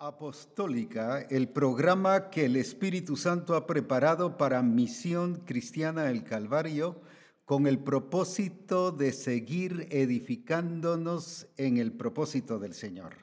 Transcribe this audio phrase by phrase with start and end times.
[0.00, 7.00] Apostólica, el programa que el Espíritu Santo ha preparado para Misión Cristiana del Calvario
[7.44, 13.14] con el propósito de seguir edificándonos en el propósito del Señor,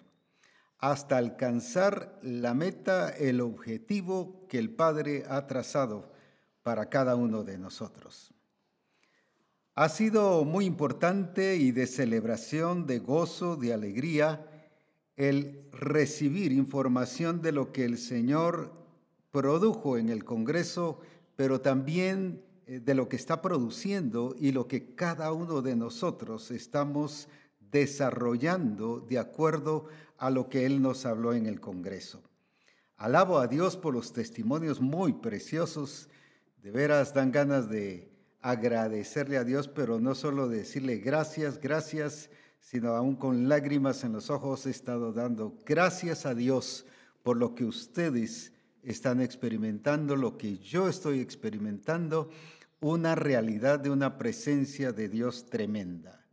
[0.78, 6.14] hasta alcanzar la meta, el objetivo que el Padre ha trazado
[6.64, 8.34] para cada uno de nosotros.
[9.76, 14.53] Ha sido muy importante y de celebración, de gozo, de alegría,
[15.16, 18.72] el recibir información de lo que el Señor
[19.32, 21.00] produjo en el Congreso,
[21.36, 26.52] pero también eh, de lo que está produciendo y lo que cada uno de nosotros
[26.52, 27.28] estamos
[27.60, 29.88] desarrollando de acuerdo
[30.18, 32.22] a lo que Él nos habló en el Congreso.
[32.96, 36.10] Alabo a Dios por los testimonios muy preciosos.
[36.62, 38.10] De veras dan ganas de
[38.40, 42.30] agradecerle a Dios, pero no solo decirle gracias, gracias,
[42.64, 46.86] sino aún con lágrimas en los ojos he estado dando gracias a Dios
[47.22, 52.30] por lo que ustedes están experimentando, lo que yo estoy experimentando,
[52.80, 56.26] una realidad de una presencia de Dios tremenda.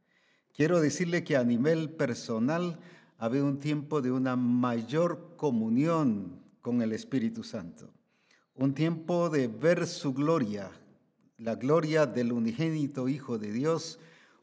[0.55, 2.79] Quiero decirle que a nivel personal
[3.19, 7.93] ha habido un tiempo de una mayor comunión con el Espíritu Santo,
[8.55, 10.71] un tiempo de ver su gloria,
[11.39, 13.99] la gloria del unigénito Hijo de Dios,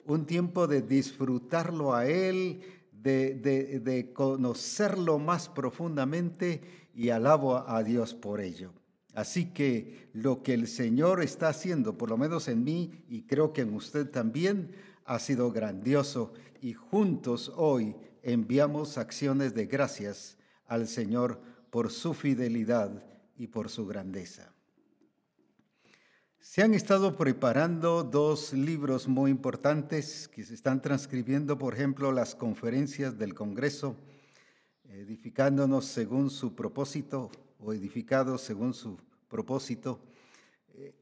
[0.08, 6.62] un tiempo de disfrutarlo a Él, de, conocerlo más profundamente
[6.94, 8.72] y alabo a Dios por ello.
[9.14, 13.54] Así que lo que el Señor está haciendo, por lo menos en mí y creo
[13.54, 14.72] que en usted también,
[15.06, 23.06] ha sido grandioso y juntos hoy enviamos acciones de gracias al Señor por su fidelidad
[23.38, 24.57] y por su grandeza.
[26.50, 32.36] Se han estado preparando dos libros muy importantes que se están transcribiendo, por ejemplo, las
[32.36, 33.98] conferencias del Congreso,
[34.86, 40.00] edificándonos según su propósito o edificados según su propósito.
[40.74, 40.96] Eh,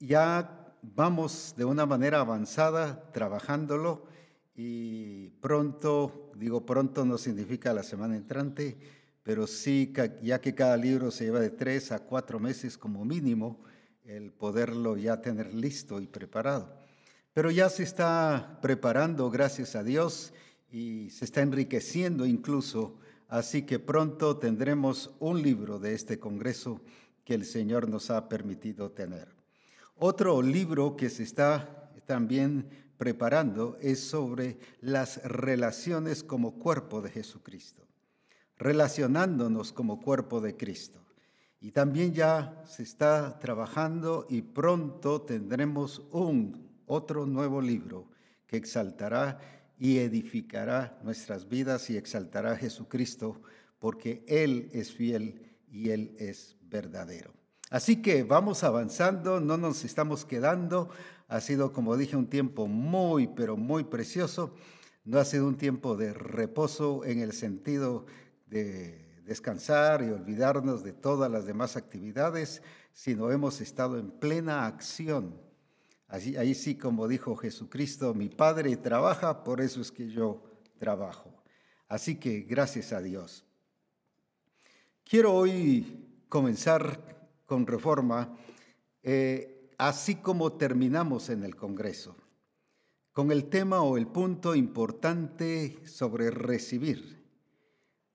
[0.00, 4.06] ya vamos de una manera avanzada trabajándolo
[4.56, 8.78] y pronto, digo pronto no significa la semana entrante,
[9.22, 9.92] pero sí,
[10.22, 13.60] ya que cada libro se lleva de tres a cuatro meses como mínimo,
[14.16, 16.74] el poderlo ya tener listo y preparado.
[17.32, 20.32] Pero ya se está preparando, gracias a Dios,
[20.72, 22.98] y se está enriqueciendo incluso,
[23.28, 26.80] así que pronto tendremos un libro de este Congreso
[27.24, 29.28] que el Señor nos ha permitido tener.
[29.96, 37.86] Otro libro que se está también preparando es sobre las relaciones como cuerpo de Jesucristo,
[38.58, 40.99] relacionándonos como cuerpo de Cristo.
[41.60, 48.08] Y también ya se está trabajando y pronto tendremos un otro nuevo libro
[48.46, 49.38] que exaltará
[49.78, 53.42] y edificará nuestras vidas y exaltará a Jesucristo
[53.78, 57.32] porque Él es fiel y Él es verdadero.
[57.70, 60.90] Así que vamos avanzando, no nos estamos quedando.
[61.28, 64.54] Ha sido, como dije, un tiempo muy, pero muy precioso.
[65.04, 68.06] No ha sido un tiempo de reposo en el sentido
[68.46, 75.40] de descansar y olvidarnos de todas las demás actividades, sino hemos estado en plena acción.
[76.08, 80.42] Así, ahí sí, como dijo Jesucristo, mi Padre trabaja, por eso es que yo
[80.80, 81.32] trabajo.
[81.86, 83.44] Así que gracias a Dios.
[85.04, 88.36] Quiero hoy comenzar con reforma,
[89.04, 92.16] eh, así como terminamos en el Congreso,
[93.12, 97.19] con el tema o el punto importante sobre recibir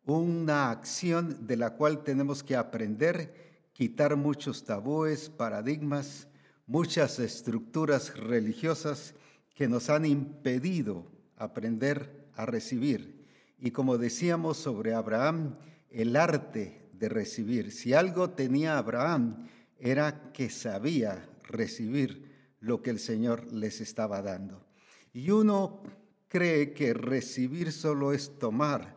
[0.05, 3.33] una acción de la cual tenemos que aprender,
[3.73, 6.27] quitar muchos tabúes, paradigmas,
[6.67, 9.15] muchas estructuras religiosas
[9.53, 11.05] que nos han impedido
[11.37, 13.25] aprender a recibir.
[13.59, 15.57] Y como decíamos sobre Abraham,
[15.89, 17.71] el arte de recibir.
[17.71, 19.47] Si algo tenía Abraham
[19.79, 24.65] era que sabía recibir lo que el Señor les estaba dando.
[25.13, 25.83] Y uno
[26.27, 28.94] cree que recibir solo es tomar,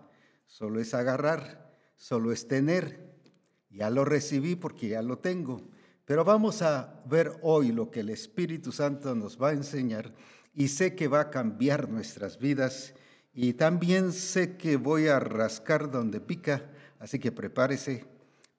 [0.48, 3.06] solo es agarrar, solo es tener.
[3.70, 5.68] Ya lo recibí porque ya lo tengo.
[6.04, 10.14] Pero vamos a ver hoy lo que el Espíritu Santo nos va a enseñar
[10.54, 12.94] y sé que va a cambiar nuestras vidas
[13.34, 18.06] y también sé que voy a rascar donde pica, así que prepárese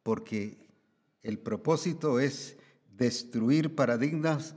[0.04, 0.70] porque
[1.24, 2.56] el propósito es
[2.96, 4.54] destruir paradigmas,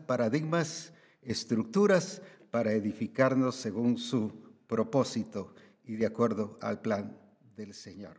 [1.22, 2.20] estructuras
[2.50, 4.32] para edificarnos según su
[4.66, 5.54] propósito
[5.84, 7.21] y de acuerdo al plan
[7.56, 8.16] del Señor.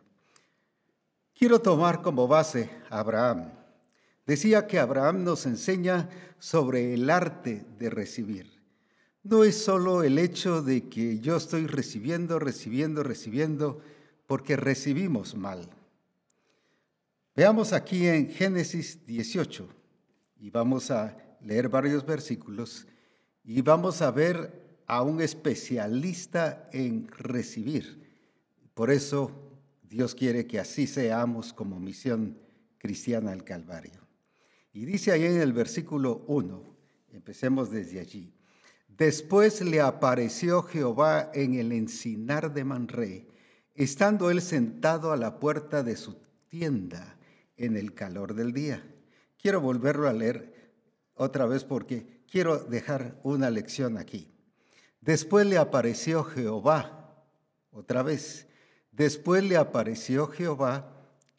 [1.34, 3.52] Quiero tomar como base a Abraham.
[4.26, 6.10] Decía que Abraham nos enseña
[6.40, 8.62] sobre el arte de recibir.
[9.24, 13.82] No es solo el hecho de que yo estoy recibiendo, recibiendo, recibiendo,
[14.28, 15.70] porque recibimos mal.
[17.36, 19.68] Veamos aquí en Génesis 18
[20.40, 22.86] y vamos a leer varios versículos
[23.44, 28.03] y vamos a ver a un especialista en recibir.
[28.74, 29.32] Por eso
[29.84, 32.40] Dios quiere que así seamos como misión
[32.80, 34.02] cristiana del Calvario.
[34.72, 36.64] Y dice ahí en el versículo 1,
[37.12, 38.34] empecemos desde allí.
[38.88, 43.28] Después le apareció Jehová en el encinar de Manré,
[43.76, 46.16] estando él sentado a la puerta de su
[46.48, 47.18] tienda
[47.58, 48.84] en el calor del día.
[49.38, 50.74] Quiero volverlo a leer
[51.16, 54.32] otra vez porque quiero dejar una lección aquí.
[55.02, 57.26] Después le apareció Jehová,
[57.72, 58.48] otra vez.
[58.94, 60.88] Después le apareció Jehová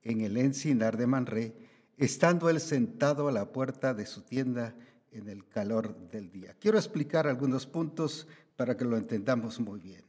[0.02, 1.54] en el encinar de Manré,
[1.96, 4.74] estando él sentado a la puerta de su tienda
[5.12, 6.56] en el calor del día.
[6.58, 10.02] Quiero explicar algunos puntos para que lo entendamos muy bien.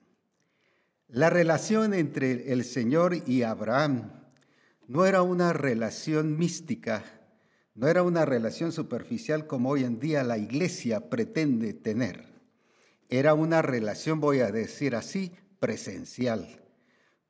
[1.08, 4.12] La relación entre el Señor y Abraham
[4.88, 7.04] no era una relación mística,
[7.76, 12.26] no era una relación superficial como hoy en día la iglesia pretende tener.
[13.08, 16.65] Era una relación, voy a decir así, presencial.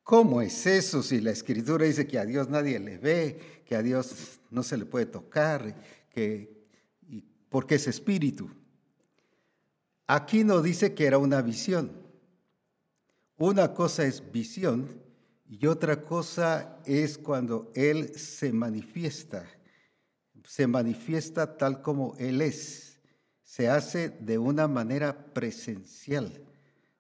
[0.06, 3.81] ¿Cómo es eso si la escritura dice que a Dios nadie le ve, que a
[3.81, 5.75] Dios no se le puede tocar,
[6.12, 6.68] que
[7.50, 8.48] porque es espíritu?
[10.06, 11.92] Aquí no dice que era una visión.
[13.38, 15.02] Una cosa es visión
[15.50, 19.50] y otra cosa es cuando Él se manifiesta.
[20.48, 23.00] Se manifiesta tal como Él es.
[23.42, 26.44] Se hace de una manera presencial.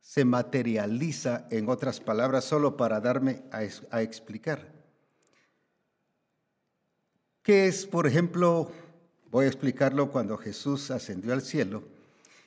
[0.05, 4.71] Se materializa, en otras palabras, solo para darme a, explicar.
[7.41, 8.71] ¿Qué es, por ejemplo,
[9.31, 11.81] voy a explicarlo cuando Jesús ascendió al cielo?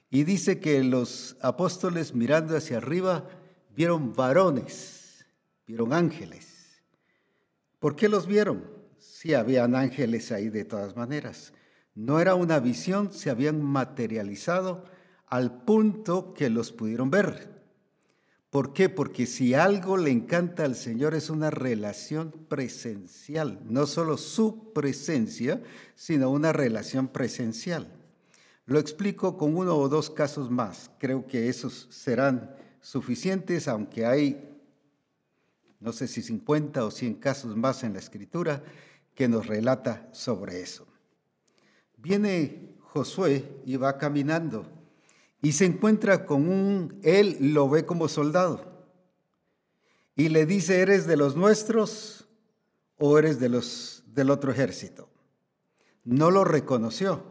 [0.09, 3.29] Y dice que los apóstoles mirando hacia arriba
[3.75, 5.27] vieron varones
[5.67, 6.81] vieron ángeles.
[7.81, 8.65] ¿Por qué los vieron?
[8.99, 11.53] Sí, habían ángeles ahí de todas maneras.
[11.95, 14.85] No era una visión, se habían materializado
[15.31, 17.59] al punto que los pudieron ver.
[18.51, 18.89] ¿Por qué?
[18.89, 25.63] Porque si algo le encanta al Señor es una relación presencial, no solo su presencia,
[25.95, 27.93] sino una relación presencial.
[28.65, 30.91] Lo explico con uno o dos casos más.
[30.99, 34.49] Creo que esos serán suficientes, aunque hay
[35.81, 38.63] no sé si 50 o 100 casos más en la escritura
[39.15, 40.87] que nos relata sobre eso.
[41.97, 44.67] Viene Josué y va caminando
[45.41, 48.69] y se encuentra con un, él lo ve como soldado
[50.19, 52.27] y le dice, ¿eres de los nuestros
[52.97, 55.09] o eres de los del otro ejército?
[56.03, 57.23] No lo reconoció.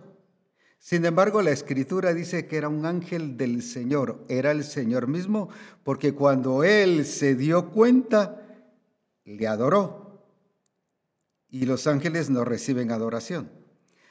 [0.80, 5.50] Sin embargo, la escritura dice que era un ángel del Señor, era el Señor mismo,
[5.83, 8.42] porque cuando él se dio cuenta,
[9.25, 10.24] le adoró.
[11.50, 13.51] Y los ángeles no reciben adoración.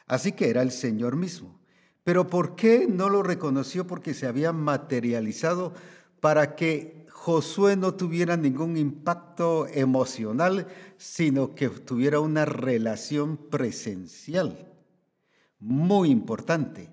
[0.07, 1.59] Así que era el Señor mismo.
[2.07, 3.85] Pero ¿por qué no lo reconoció?
[3.89, 5.73] Porque se había materializado
[6.21, 10.69] para que Josué no tuviera ningún impacto emocional,
[10.99, 14.73] sino que tuviera una relación presencial
[15.59, 16.91] muy importante.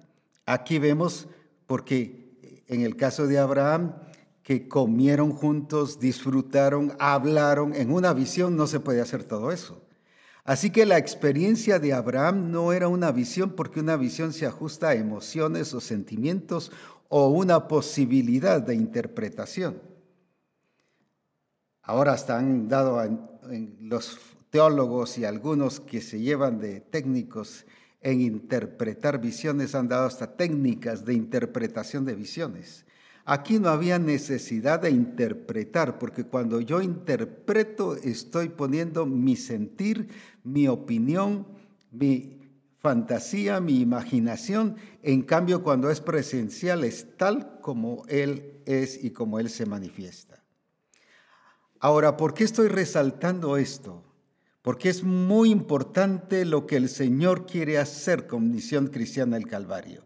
[0.48, 1.27] Aquí vemos,
[1.68, 3.94] porque en el caso de Abraham,
[4.42, 9.80] que comieron juntos, disfrutaron, hablaron, en una visión no se puede hacer todo eso.
[10.44, 14.90] Así que la experiencia de Abraham no era una visión porque una visión se ajusta
[14.90, 16.72] a emociones o sentimientos
[17.08, 19.82] o una posibilidad de interpretación.
[21.82, 23.02] Ahora están dado
[23.80, 24.20] los
[24.50, 27.66] teólogos y algunos que se llevan de técnicos
[28.02, 32.86] en interpretar visiones han dado hasta técnicas de interpretación de visiones.
[33.25, 40.10] Aquí no había necesidad de interpretar, porque cuando yo interpreto estoy poniendo mi sentir,
[40.44, 41.48] mi opinión,
[41.92, 42.42] mi
[42.80, 44.75] fantasía, mi imaginación.
[45.01, 50.44] En cambio, cuando es presencial es tal como Él es y como Él se manifiesta.
[51.80, 54.03] Ahora, ¿por qué estoy resaltando esto?
[54.63, 60.03] porque es muy importante lo que el Señor quiere hacer con Misión Cristiana del Calvario.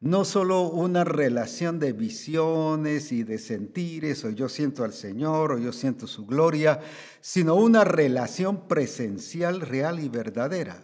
[0.00, 5.58] No solo una relación de visiones y de sentires, o yo siento al Señor, o
[5.58, 6.80] yo siento su gloria,
[7.20, 10.82] sino una relación presencial, real y verdadera.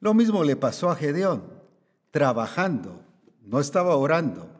[0.00, 1.44] Lo mismo le pasó a Gedeón,
[2.10, 3.02] trabajando,
[3.42, 4.50] no estaba orando,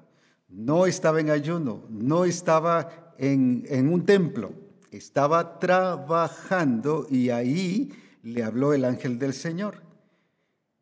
[0.49, 4.53] no estaba en ayuno, no estaba en, en un templo,
[4.91, 9.83] estaba trabajando y ahí le habló el ángel del Señor.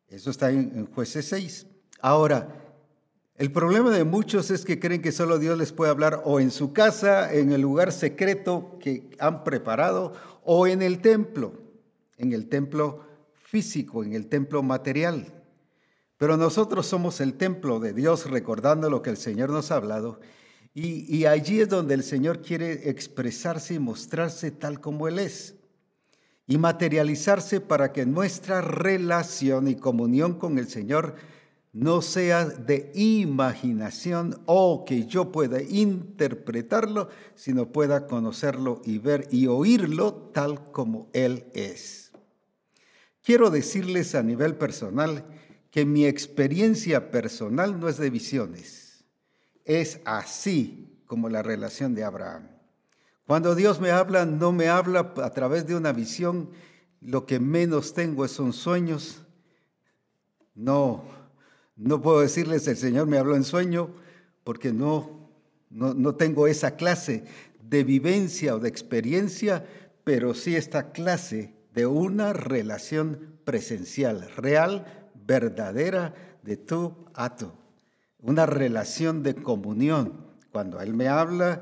[0.07, 1.67] Eso está en, jueces 6.
[1.99, 2.66] Ahora,
[3.37, 6.49] El problema de muchos es que creen que solo Dios les puede hablar o en
[6.49, 10.13] su casa, en el lugar secreto que han preparado,
[10.43, 11.53] o en el templo,
[12.17, 15.37] en el templo físico, en el templo material.
[16.17, 20.19] Pero nosotros somos el templo de Dios recordando lo que el Señor nos ha hablado.
[20.73, 25.55] Y, allí es donde el Señor quiere expresarse y mostrarse tal como Él es.
[26.47, 31.15] Y materializarse para que nuestra relación y comunión con el Señor
[31.73, 39.47] no sea de imaginación o que yo pueda interpretarlo, sino pueda conocerlo y ver y
[39.47, 42.11] oírlo tal como Él es.
[43.21, 45.25] Quiero decirles a nivel personal
[45.69, 49.05] que mi experiencia personal no es de visiones,
[49.65, 52.47] es así como la relación de Abraham.
[53.27, 56.49] Cuando Dios me habla, no me habla a través de una visión,
[57.01, 59.21] lo que menos tengo son sueños.
[60.55, 61.03] No,
[61.77, 63.91] no puedo decirles el Señor me habló en sueño
[64.43, 65.29] porque no,
[65.69, 67.23] no, tengo esa clase
[67.61, 69.65] de vivencia o de experiencia,
[70.03, 77.51] pero sí esta clase de una relación presencial, real, verdadera, de tú a tú.
[78.19, 80.25] Una relación de comunión.
[80.51, 81.61] Cuando Él me habla,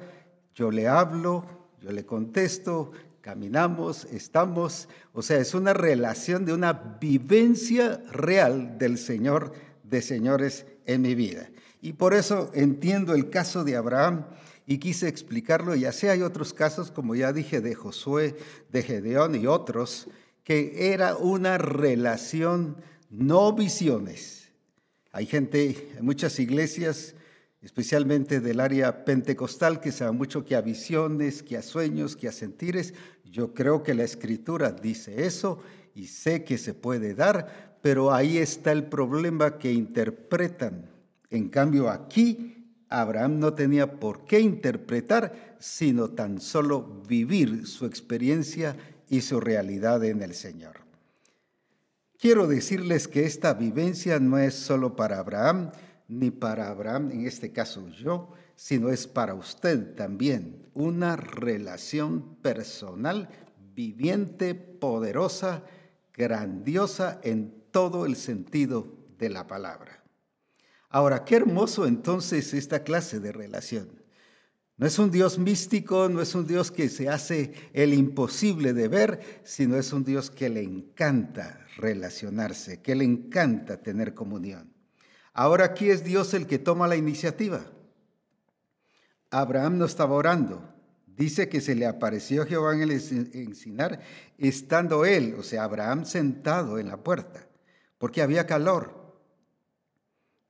[0.53, 1.45] yo le hablo,
[1.81, 4.87] yo le contesto, caminamos, estamos.
[5.11, 9.51] O sea, es una relación de una vivencia real del Señor
[9.89, 11.49] de señores en mi vida.
[11.81, 14.25] Y por eso entiendo el caso de Abraham
[14.65, 15.75] y quise explicarlo.
[15.75, 18.35] Y así hay otros casos, como ya dije, de Josué,
[18.71, 20.07] de Gedeón y otros,
[20.43, 22.77] que era una relación,
[23.09, 24.51] no visiones.
[25.11, 27.15] Hay gente, en muchas iglesias,
[27.61, 32.31] especialmente del área pentecostal, que sabe mucho que a visiones, que a sueños, que a
[32.31, 32.93] sentires.
[33.23, 35.61] Yo creo que la escritura dice eso
[35.93, 40.89] y sé que se puede dar, pero ahí está el problema que interpretan.
[41.29, 48.75] En cambio, aquí Abraham no tenía por qué interpretar, sino tan solo vivir su experiencia
[49.07, 50.77] y su realidad en el Señor.
[52.17, 55.69] Quiero decirles que esta vivencia no es solo para Abraham,
[56.07, 60.65] ni para Abraham, en este caso yo, sino es para usted también.
[60.73, 63.29] Una relación personal,
[63.75, 65.61] viviente, poderosa,
[66.15, 70.01] grandiosa en todo el sentido de la palabra.
[70.87, 74.01] Ahora, qué hermoso entonces esta clase de relación.
[74.77, 78.87] No es un Dios místico, no es un Dios que se hace el imposible de
[78.87, 84.71] ver, sino es un Dios que le encanta relacionarse, que le encanta tener comunión.
[85.33, 87.59] Ahora aquí es Dios el que toma la iniciativa.
[89.31, 90.63] Abraham no estaba orando.
[91.07, 93.99] Dice que se le apareció Jehová en el encinar,
[94.37, 97.49] estando él, o sea, Abraham sentado en la puerta
[97.97, 99.05] porque había calor.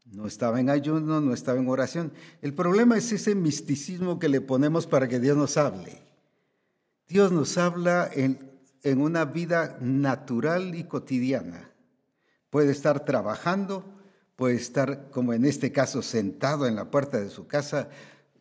[0.06, 2.14] No estaba en ayuno, no estaba en oración.
[2.42, 6.04] El problema es ese misticismo que le ponemos para que Dios nos hable.
[7.08, 8.52] Dios nos habla en,
[8.84, 11.72] en una vida natural y cotidiana.
[12.50, 13.84] Puede estar trabajando,
[14.36, 17.90] puede estar, como en este caso, sentado en la puerta de su casa,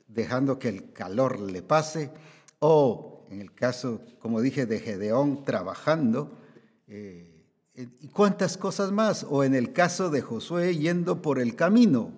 [0.06, 2.10] dejando que el calor le pase,
[2.58, 6.38] o en el caso, como dije, de Gedeón, trabajando.
[6.86, 7.33] Eh,
[7.76, 9.26] ¿Y cuántas cosas más?
[9.28, 12.12] O en el caso de Josué yendo por el camino.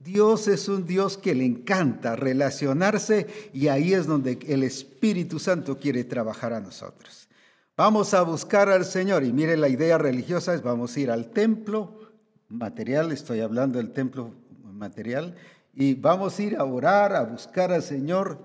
[0.00, 5.78] Dios es un Dios que le encanta relacionarse y ahí es donde el Espíritu Santo
[5.78, 7.28] quiere trabajar a nosotros.
[7.76, 11.30] Vamos a buscar al Señor y mire la idea religiosa es vamos a ir al
[11.30, 12.00] templo
[12.48, 15.34] material, estoy hablando del templo material,
[15.72, 18.38] y vamos a ir a orar, a buscar al Señor.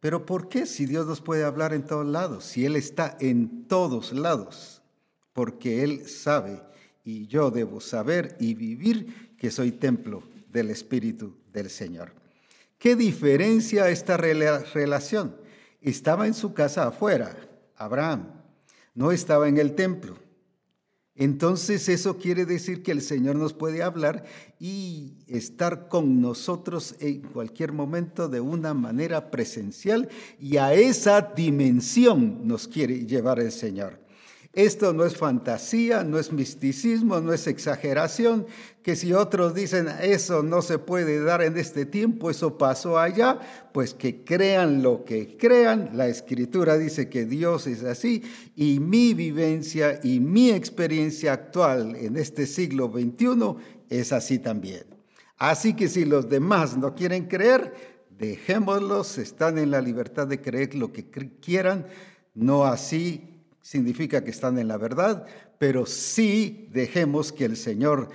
[0.00, 2.44] Pero ¿por qué si Dios nos puede hablar en todos lados?
[2.44, 4.81] Si Él está en todos lados
[5.32, 6.60] porque Él sabe
[7.04, 12.12] y yo debo saber y vivir que soy templo del Espíritu del Señor.
[12.78, 15.36] ¿Qué diferencia esta relación?
[15.80, 17.36] Estaba en su casa afuera,
[17.76, 18.28] Abraham,
[18.94, 20.16] no estaba en el templo.
[21.14, 24.24] Entonces eso quiere decir que el Señor nos puede hablar
[24.58, 30.08] y estar con nosotros en cualquier momento de una manera presencial
[30.40, 34.01] y a esa dimensión nos quiere llevar el Señor.
[34.52, 38.46] Esto no es fantasía, no es misticismo, no es exageración,
[38.82, 43.38] que si otros dicen eso no se puede dar en este tiempo, eso pasó allá,
[43.72, 45.90] pues que crean lo que crean.
[45.94, 48.22] La escritura dice que Dios es así
[48.54, 53.56] y mi vivencia y mi experiencia actual en este siglo XXI
[53.88, 54.84] es así también.
[55.38, 57.72] Así que si los demás no quieren creer,
[58.18, 61.08] dejémoslos, están en la libertad de creer lo que
[61.40, 61.86] quieran,
[62.34, 63.31] no así
[63.62, 65.24] significa que están en la verdad,
[65.58, 68.10] pero sí dejemos que el Señor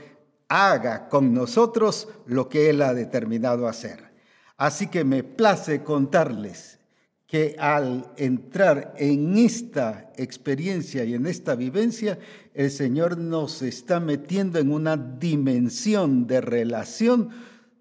[0.49, 4.11] haga con nosotros lo que Él ha determinado hacer.
[4.57, 6.79] Así que me place contarles
[7.25, 12.17] que al entrar en esta experiencia y en esta vivencia,
[12.53, 17.29] el Señor nos está metiendo en una dimensión de relación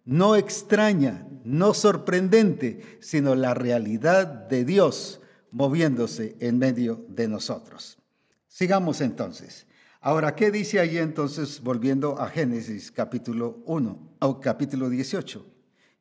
[0.04, 7.98] no extraña, no sorprendente, sino la realidad de Dios moviéndose en medio de nosotros.
[8.46, 9.66] Sigamos entonces.
[10.00, 15.44] Ahora, ¿qué dice allí entonces, volviendo a Génesis capítulo 1 o capítulo 18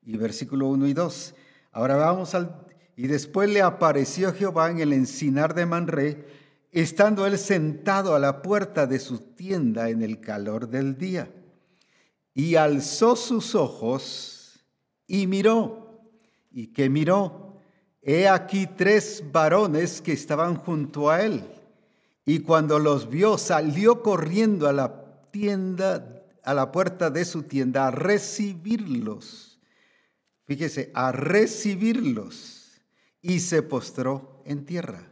[0.04, 1.36] y versículo 1 y 2?
[1.72, 2.66] Ahora vamos al...
[2.96, 6.26] Y después le apareció Jehová en el encinar de Manré,
[6.72, 11.30] estando él sentado a la puerta de su tienda en el calor del día.
[12.34, 14.66] Y alzó sus ojos
[15.08, 16.02] y miró.
[16.52, 17.45] ¿Y qué miró?
[18.08, 21.44] He aquí tres varones que estaban junto a él
[22.26, 27.88] y cuando los vio, salió corriendo a la tienda, a la puerta de su tienda,
[27.88, 29.60] a recibirlos.
[30.46, 32.82] Fíjese, a recibirlos.
[33.22, 35.08] Y se postró en tierra.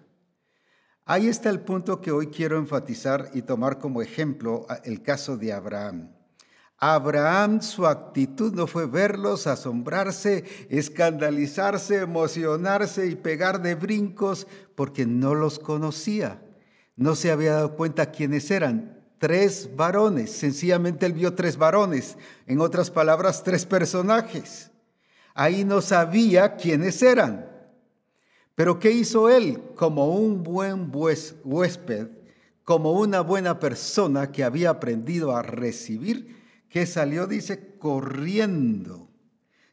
[1.05, 5.51] Ahí está el punto que hoy quiero enfatizar y tomar como ejemplo el caso de
[5.51, 6.11] Abraham.
[6.91, 15.35] Abraham, su actitud no fue verlos, asombrarse, escandalizarse, emocionarse y pegar de brincos porque no
[15.35, 16.39] los conocía
[16.95, 19.01] no se había dado cuenta quiénes eran.
[19.17, 24.69] Tres varones, sencillamente él vio tres varones, en otras palabras, tres personajes.
[25.33, 27.49] Ahí no sabía quiénes eran.
[28.55, 29.61] Pero ¿qué hizo él?
[29.75, 32.07] Como un buen huésped,
[32.63, 36.42] como una buena persona que había aprendido a recibir,
[36.73, 39.07] que salió, dice, corriendo.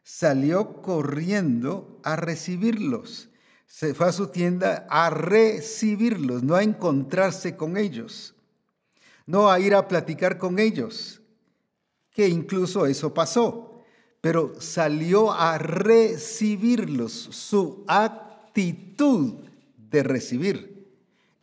[0.05, 3.31] Salió corriendo a recibirlos
[3.71, 8.35] se fue a su tienda a recibirlos, no a encontrarse con ellos,
[9.27, 11.23] no a ir a platicar con ellos,
[12.11, 13.81] que incluso eso pasó,
[14.21, 19.35] pero salió a recibirlos, su actitud
[19.89, 20.91] de recibir.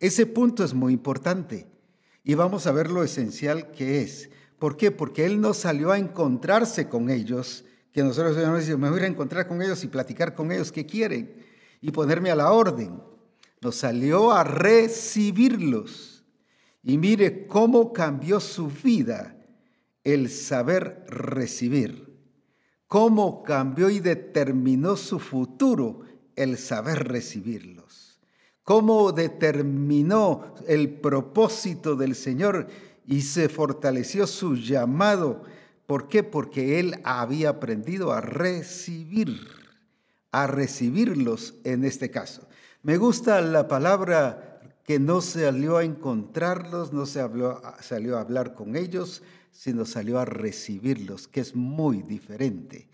[0.01, 1.65] Ese punto es muy importante
[2.25, 4.29] y vamos a ver lo esencial que es.
[4.59, 4.91] ¿Por qué?
[4.91, 9.47] Porque él no salió a encontrarse con ellos, que nosotros decimos, me voy a encontrar
[9.47, 11.47] con ellos y platicar con ellos, ¿qué quieren?
[11.81, 13.01] y ponerme a la orden.
[13.61, 16.23] Nos salió a recibirlos.
[16.83, 19.35] Y mire cómo cambió su vida
[20.03, 22.07] el saber recibir.
[22.87, 26.01] Cómo cambió y determinó su futuro
[26.35, 28.19] el saber recibirlos.
[28.63, 32.67] Cómo determinó el propósito del Señor
[33.07, 35.43] y se fortaleció su llamado.
[35.87, 36.21] ¿Por qué?
[36.21, 39.57] Porque él había aprendido a recibir
[40.31, 42.47] a recibirlos en este caso.
[42.83, 47.27] Me gusta la palabra que no salió a encontrarlos, no se
[47.81, 52.87] salió a hablar con ellos, sino salió a recibirlos, que es muy diferente.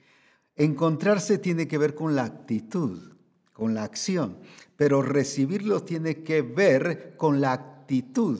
[0.55, 3.13] Encontrarse tiene que ver con la actitud,
[3.51, 4.37] con la acción,
[4.77, 8.39] pero recibirlos tiene que ver con la actitud,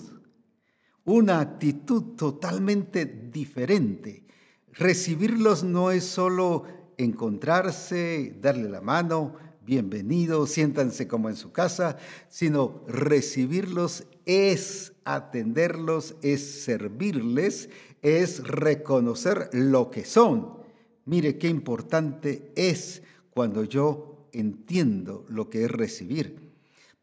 [1.05, 4.23] una actitud totalmente diferente.
[4.71, 6.65] Recibirlos no es solo
[6.97, 9.35] encontrarse, darle la mano,
[9.65, 11.97] bienvenido, siéntanse como en su casa,
[12.29, 17.69] sino recibirlos es atenderlos, es servirles,
[18.01, 20.57] es reconocer lo que son.
[21.05, 26.42] Mire qué importante es cuando yo entiendo lo que es recibir,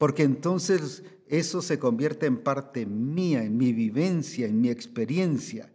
[0.01, 5.71] porque entonces eso se convierte en parte mía, en mi vivencia, en mi experiencia.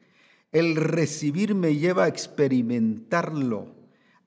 [0.51, 3.75] El recibir me lleva a experimentarlo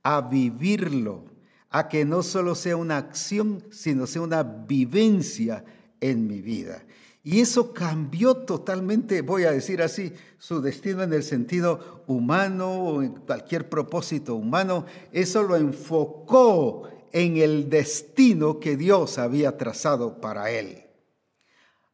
[0.03, 1.25] a vivirlo,
[1.71, 5.67] a que no solo sea una acción, sino sea una vivencia
[6.01, 6.83] en mi vida.
[7.23, 13.03] Y eso cambió totalmente, voy a decir así, su destino en el sentido humano o
[13.03, 14.87] en cualquier propósito humano.
[15.13, 20.85] Eso lo enfocó en el destino que Dios había trazado para él.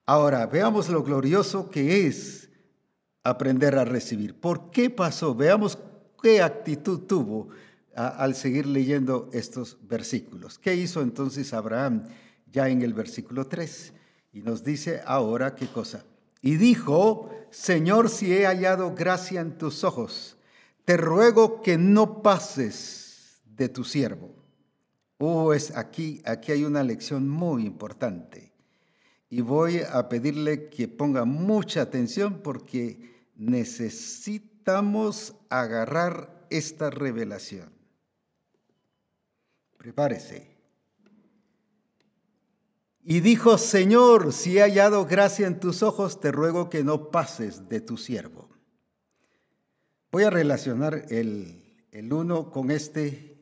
[0.07, 2.51] Ahora, veamos lo glorioso que es
[3.23, 4.39] aprender a recibir.
[4.39, 5.35] ¿Por qué pasó?
[5.35, 5.79] Veamos
[6.23, 7.49] qué actitud tuvo
[7.95, 10.59] al seguir leyendo estos versículos.
[10.59, 12.05] ¿Qué hizo entonces Abraham
[12.51, 13.93] ya en el versículo 3?
[14.33, 16.05] Y nos dice ahora qué cosa.
[16.43, 20.37] Y dijo, Señor, si he hallado gracia en tus ojos,
[20.85, 24.34] te ruego que no pases de tu siervo.
[25.19, 28.53] Oh, es aquí, aquí hay una lección muy importante.
[29.31, 37.73] Y voy a pedirle que ponga mucha atención porque necesitamos agarrar esta revelación.
[39.77, 40.55] Prepárese.
[43.03, 47.69] Y dijo, Señor, si he hallado gracia en tus ojos, te ruego que no pases
[47.69, 48.49] de tu siervo.
[50.11, 53.34] Voy a relacionar el, el 1 con este,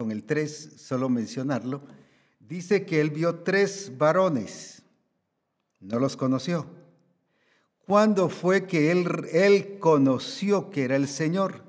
[0.00, 1.82] con el 3, solo mencionarlo.
[2.38, 4.82] Dice que él vio tres varones,
[5.78, 6.64] no los conoció.
[7.84, 11.64] ¿Cuándo fue que él, él conoció que era el Señor?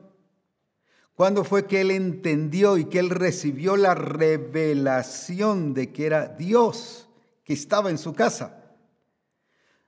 [1.14, 7.10] ¿Cuándo fue que él entendió y que él recibió la revelación de que era Dios
[7.44, 8.78] que estaba en su casa?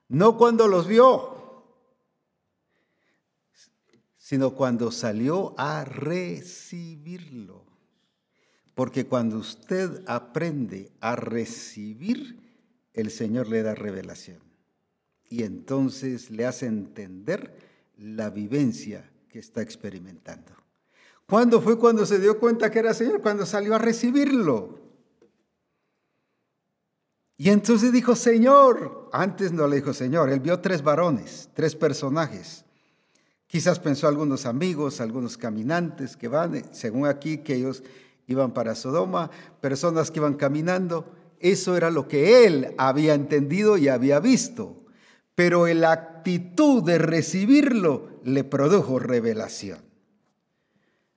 [0.06, 1.64] No cuando los vio,
[4.18, 7.73] sino cuando salió a recibirlo.
[8.74, 12.40] Porque cuando usted aprende a recibir,
[12.92, 14.38] el Señor le da revelación.
[15.28, 17.56] Y entonces le hace entender
[17.96, 20.52] la vivencia que está experimentando.
[21.26, 23.20] ¿Cuándo fue cuando se dio cuenta que era Señor?
[23.20, 24.80] Cuando salió a recibirlo.
[27.36, 32.64] Y entonces dijo, Señor, antes no le dijo Señor, él vio tres varones, tres personajes.
[33.46, 37.82] Quizás pensó algunos amigos, algunos caminantes que van, según aquí, que ellos
[38.26, 41.12] iban para Sodoma, personas que iban caminando.
[41.40, 44.84] Eso era lo que él había entendido y había visto.
[45.34, 49.78] Pero la actitud de recibirlo le produjo revelación.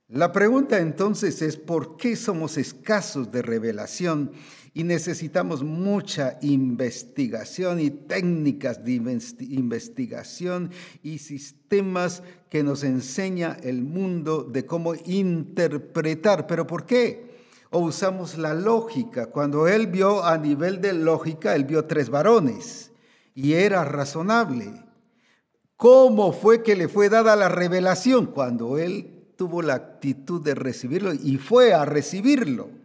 [0.08, 4.32] La pregunta entonces es, ¿por qué somos escasos de revelación
[4.78, 10.70] y necesitamos mucha investigación y técnicas de investigación
[11.02, 16.46] y sistemas que nos enseña el mundo de cómo interpretar.
[16.46, 17.26] ¿Pero por qué?
[17.70, 19.26] O usamos la lógica.
[19.26, 22.92] Cuando él vio a nivel de lógica, él vio tres varones
[23.34, 24.84] y era razonable.
[25.76, 28.26] ¿Cómo fue que le fue dada la revelación?
[28.26, 32.77] Cuando él tuvo la actitud de recibirlo y fue a recibirlo.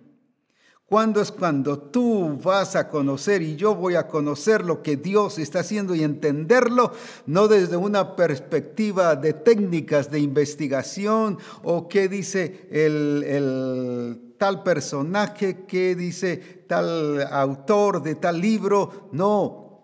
[0.85, 5.39] ¿Cuándo es cuando tú vas a conocer y yo voy a conocer lo que Dios
[5.39, 6.91] está haciendo y entenderlo,
[7.25, 15.65] no desde una perspectiva de técnicas de investigación o qué dice el, el tal personaje,
[15.65, 19.09] qué dice tal autor de tal libro?
[19.13, 19.83] No,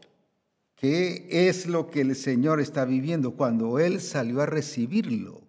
[0.76, 5.49] ¿qué es lo que el Señor está viviendo cuando Él salió a recibirlo?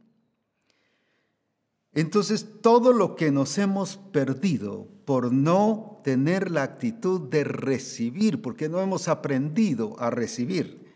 [1.92, 8.68] Entonces, todo lo que nos hemos perdido por no tener la actitud de recibir, porque
[8.68, 10.88] no hemos aprendido a recibir.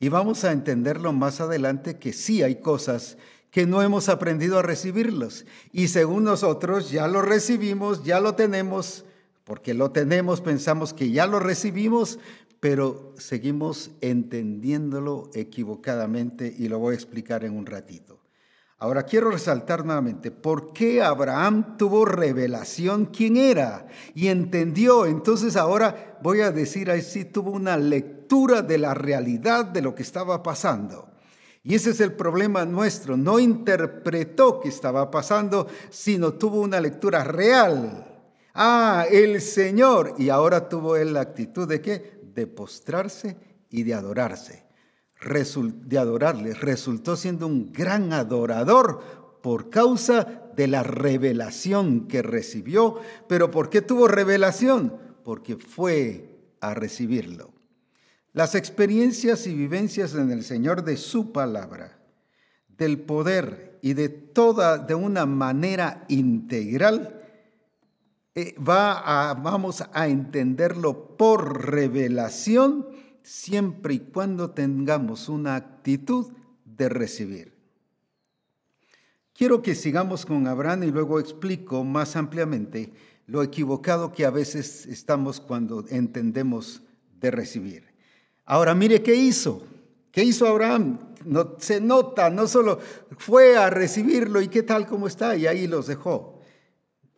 [0.00, 3.16] Y vamos a entenderlo más adelante que sí hay cosas
[3.50, 5.46] que no hemos aprendido a recibirlos.
[5.72, 9.04] Y según nosotros ya lo recibimos, ya lo tenemos,
[9.44, 12.18] porque lo tenemos, pensamos que ya lo recibimos,
[12.60, 18.17] pero seguimos entendiéndolo equivocadamente y lo voy a explicar en un ratito.
[18.80, 25.04] Ahora quiero resaltar nuevamente por qué Abraham tuvo revelación quién era y entendió.
[25.04, 29.96] Entonces ahora voy a decir ahí sí tuvo una lectura de la realidad de lo
[29.96, 31.08] que estaba pasando.
[31.64, 33.16] Y ese es el problema nuestro.
[33.16, 38.06] No interpretó qué estaba pasando, sino tuvo una lectura real.
[38.54, 40.14] Ah, el Señor.
[40.18, 42.20] Y ahora tuvo él la actitud de qué?
[42.32, 43.36] De postrarse
[43.70, 44.67] y de adorarse
[45.20, 49.00] de adorarle, resultó siendo un gran adorador
[49.42, 52.96] por causa de la revelación que recibió.
[53.28, 54.96] Pero ¿por qué tuvo revelación?
[55.24, 57.52] Porque fue a recibirlo.
[58.32, 61.98] Las experiencias y vivencias en el Señor de su palabra,
[62.76, 67.20] del poder y de toda, de una manera integral,
[68.34, 72.86] eh, va vamos a entenderlo por revelación
[73.28, 76.32] siempre y cuando tengamos una actitud
[76.64, 77.52] de recibir.
[79.34, 82.90] Quiero que sigamos con Abraham y luego explico más ampliamente
[83.26, 86.82] lo equivocado que a veces estamos cuando entendemos
[87.20, 87.84] de recibir.
[88.46, 89.62] Ahora mire qué hizo.
[90.10, 90.98] ¿Qué hizo Abraham?
[91.26, 92.80] No, se nota, no solo
[93.18, 96.40] fue a recibirlo y qué tal como está y ahí los dejó.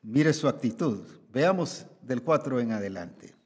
[0.03, 0.99] Mire su actitud.
[1.33, 3.39] Veamos del 4 en adelante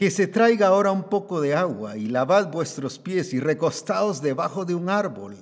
[0.00, 4.64] que se traiga ahora un poco de agua y lavad vuestros pies y recostaos debajo
[4.64, 5.36] de un árbol.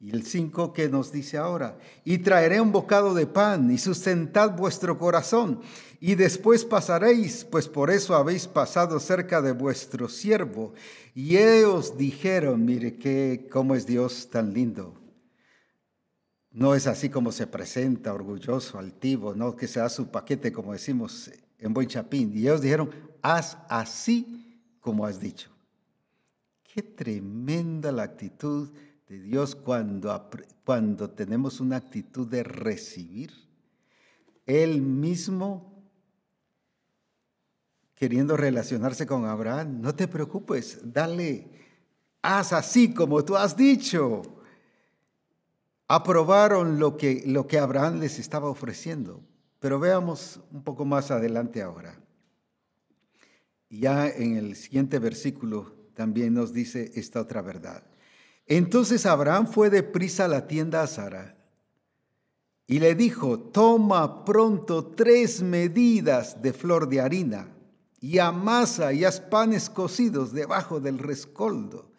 [0.00, 4.56] Y el 5 que nos dice ahora, y traeré un bocado de pan y sustentad
[4.56, 5.60] vuestro corazón
[6.00, 10.72] y después pasaréis, pues por eso habéis pasado cerca de vuestro siervo.
[11.14, 14.94] Y ellos dijeron, mire que cómo es Dios tan lindo.
[16.50, 20.72] No es así como se presenta, orgulloso, altivo, no que se da su paquete, como
[20.72, 22.32] decimos en buen chapín.
[22.34, 22.90] Y ellos dijeron,
[23.34, 25.50] haz así como has dicho.
[26.62, 28.70] Qué tremenda la actitud
[29.08, 30.30] de Dios cuando,
[30.64, 33.32] cuando tenemos una actitud de recibir.
[34.44, 35.74] Él mismo
[37.96, 41.48] queriendo relacionarse con Abraham, no te preocupes, dale,
[42.20, 44.22] haz así como tú has dicho.
[45.88, 49.22] aprobaron lo que, lo que Abraham les estaba ofreciendo.
[49.58, 51.98] Pero veamos un poco más adelante ahora.
[53.68, 57.82] Ya en el siguiente versículo también nos dice esta otra verdad.
[58.46, 61.36] Entonces Abraham fue deprisa a la tienda a Sara
[62.68, 67.48] y le dijo, toma pronto tres medidas de flor de harina
[68.00, 71.90] y amasa y haz panes cocidos debajo del rescoldo.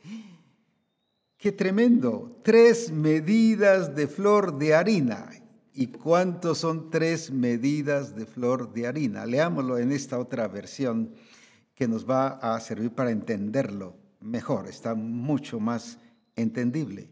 [1.37, 5.29] Qué tremendo, tres medidas de flor de harina.
[5.73, 9.25] ¿Y cuántos son tres medidas de flor de harina?
[9.25, 11.13] Leámoslo en esta otra versión
[11.77, 15.99] que nos va a servir para entenderlo mejor, está mucho más
[16.35, 17.11] entendible.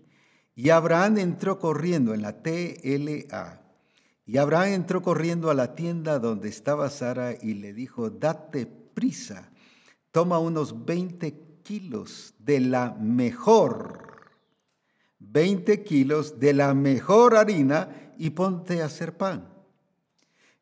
[0.55, 3.61] Y Abraham entró corriendo en la TLA.
[4.25, 9.51] Y Abraham entró corriendo a la tienda donde estaba Sara y le dijo, date prisa,
[10.09, 13.99] toma unos 20 kilos de la mejor,
[15.19, 19.47] 20 kilos de la mejor harina y ponte a hacer pan.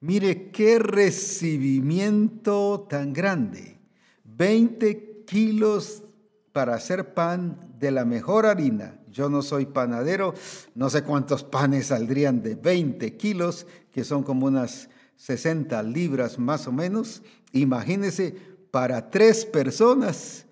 [0.01, 3.73] Mire qué recibimiento tan grande.
[4.35, 6.03] 20 kilos
[6.51, 8.99] para hacer pan de la mejor harina.
[9.11, 10.33] Yo no soy panadero,
[10.75, 16.67] no sé cuántos panes saldrían de 20 kilos, que son como unas 60 libras más
[16.67, 17.21] o menos.
[17.51, 18.35] Imagínense,
[18.71, 20.47] para tres personas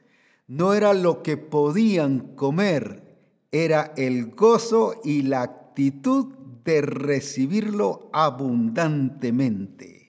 [0.47, 3.17] no era lo que podían comer,
[3.51, 10.00] era el gozo y la actitud de recibirlo abundantemente.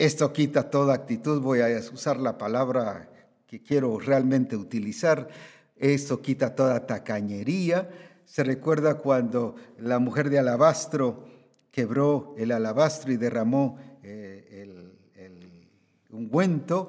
[0.00, 3.10] Esto quita toda actitud, voy a usar la palabra
[3.46, 5.28] que quiero realmente utilizar.
[5.76, 7.90] Esto quita toda tacañería.
[8.24, 11.26] Se recuerda cuando la mujer de alabastro
[11.70, 15.68] quebró el alabastro y derramó eh, el,
[16.08, 16.88] ungüento.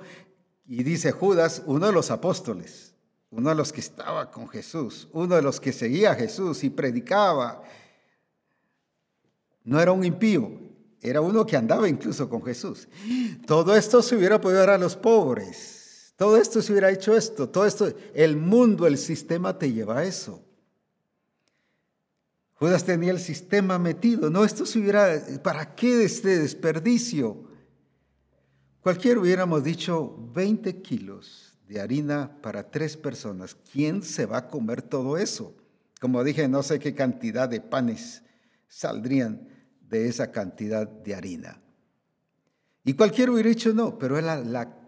[0.66, 2.96] Y dice Judas, uno de los apóstoles,
[3.30, 6.70] uno de los que estaba con Jesús, uno de los que seguía a Jesús y
[6.70, 7.62] predicaba,
[9.66, 10.61] no era un impío,
[11.02, 12.88] era uno que andaba incluso con Jesús.
[13.46, 15.82] Todo esto se hubiera podido dar a los pobres
[16.22, 20.04] todo esto se hubiera hecho esto, todo esto, el mundo, el sistema te lleva a
[20.04, 20.46] eso.
[22.54, 27.50] Judas tenía el sistema metido, no, esto se hubiera, ¿para qué este desperdicio?
[28.82, 33.58] Cualquiera hubiéramos dicho 20 kilos de harina para tres personas.
[33.74, 35.56] ¿Quién se va a comer todo eso?
[36.00, 38.22] Como dije, no sé qué cantidad de panes
[38.68, 39.48] saldrían
[39.92, 41.62] de esa cantidad de harina.
[42.84, 44.82] Y cualquiera hubiera dicho no, pero era la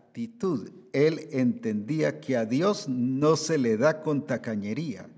[0.93, 5.09] él entendía que a Dios no se le da con tacañería,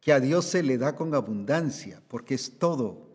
[0.00, 3.10] que a Dios se le da con abundancia, porque es todo.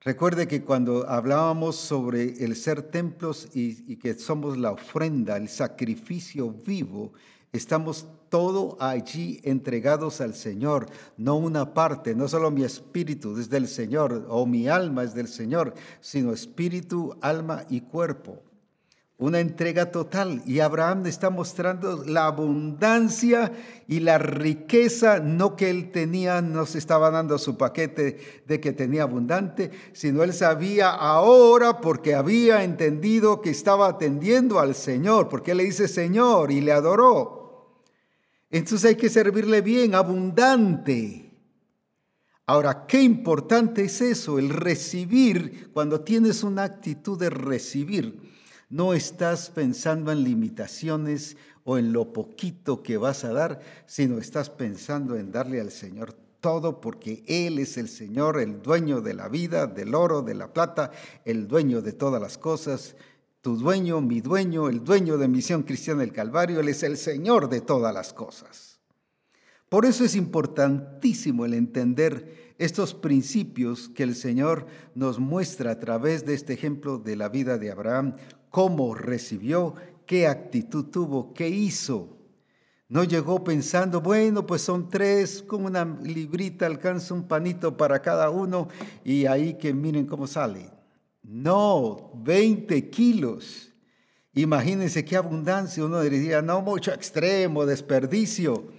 [0.00, 5.48] Recuerde que cuando hablábamos sobre el ser templos y, y, que somos la ofrenda, el
[5.48, 7.12] sacrificio vivo,
[7.52, 10.86] estamos todo allí entregados al Señor,
[11.18, 15.28] no una parte, no solo mi espíritu es del Señor o mi alma es del
[15.28, 18.42] Señor, sino espíritu, alma y cuerpo
[19.18, 20.42] una entrega total.
[20.46, 23.52] Y Abraham está mostrando la abundancia
[23.86, 28.72] y la riqueza, no que él tenía, no se estaba dando su paquete de que
[28.72, 35.52] tenía abundante, sino él sabía ahora porque había entendido que estaba atendiendo al Señor, porque
[35.52, 37.41] él le dice Señor y le adoró.
[38.52, 41.30] Entonces hay que servirle bien, abundante.
[42.46, 48.30] Ahora, qué importante es eso, el recibir, cuando tienes una actitud de recibir
[48.72, 54.48] no estás pensando en limitaciones o en lo poquito que vas a dar, sino estás
[54.48, 59.28] pensando en darle al Señor todo porque Él es el Señor, el dueño de la
[59.28, 60.90] vida, del oro, de la plata,
[61.26, 62.96] el dueño de todas las cosas.
[63.42, 67.48] Tu dueño, mi dueño, el dueño de Misión Cristiana del Calvario, Él es el Señor
[67.48, 68.78] de todas las cosas.
[69.68, 76.24] Por eso es importantísimo el entender estos principios que el Señor nos muestra a través
[76.24, 78.14] de este ejemplo de la vida de Abraham
[78.48, 79.74] cómo recibió,
[80.06, 82.18] qué actitud tuvo, qué hizo.
[82.88, 88.30] No llegó pensando, bueno, pues son tres, con una librita alcanza un panito para cada
[88.30, 88.68] uno
[89.02, 90.81] y ahí que miren cómo sale.
[91.22, 93.72] No, 20 kilos.
[94.34, 95.84] Imagínense qué abundancia.
[95.84, 98.72] Uno diría, no mucho extremo, desperdicio.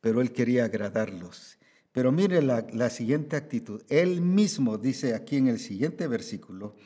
[0.00, 1.58] Pero él quería agradarlos.
[1.92, 3.82] Pero mire la, la siguiente actitud.
[3.88, 6.76] Él mismo dice aquí en el siguiente versículo,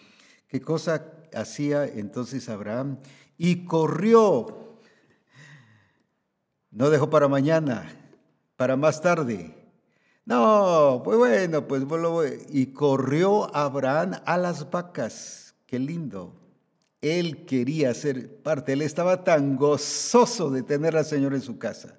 [0.49, 2.99] qué cosa hacía entonces Abraham
[3.37, 4.81] y corrió.
[6.71, 7.89] No dejó para mañana,
[8.57, 9.64] para más tarde.
[10.27, 11.85] No, pues bueno, pues
[12.49, 15.55] y corrió Abraham a las vacas.
[15.67, 16.35] Qué lindo.
[17.03, 21.99] Él quería ser parte, él estaba tan gozoso de tener al Señor en su casa,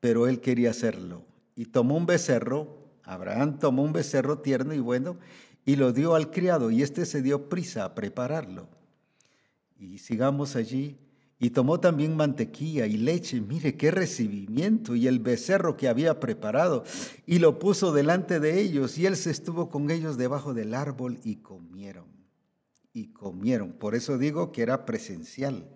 [0.00, 1.24] pero él quería hacerlo.
[1.54, 5.18] y tomó un becerro, Abraham tomó un becerro tierno y bueno,
[5.64, 8.68] y lo dio al criado, y éste se dio prisa a prepararlo.
[9.78, 10.98] Y sigamos allí.
[11.40, 16.82] Y tomó también mantequilla y leche, mire qué recibimiento, y el becerro que había preparado,
[17.26, 21.20] y lo puso delante de ellos, y él se estuvo con ellos debajo del árbol
[21.22, 22.06] y comieron.
[22.92, 23.72] Y comieron.
[23.72, 25.68] Por eso digo que era presencial.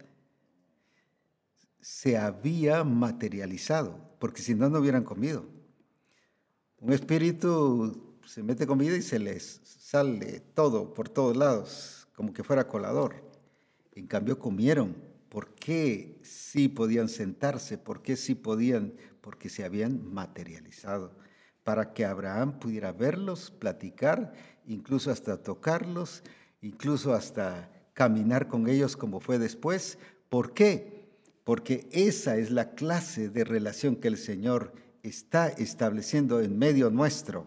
[1.80, 5.46] Se había materializado, porque si no, no hubieran comido.
[6.78, 12.42] Un espíritu se mete comida y se les sale todo por todos lados, como que
[12.42, 13.14] fuera colador.
[13.92, 15.11] En cambio, comieron.
[15.32, 17.78] ¿Por qué sí podían sentarse?
[17.78, 18.92] ¿Por qué sí podían?
[19.22, 21.16] Porque se habían materializado.
[21.64, 24.34] Para que Abraham pudiera verlos, platicar,
[24.66, 26.22] incluso hasta tocarlos,
[26.60, 29.96] incluso hasta caminar con ellos como fue después.
[30.28, 31.08] ¿Por qué?
[31.44, 37.46] Porque esa es la clase de relación que el Señor está estableciendo en medio nuestro.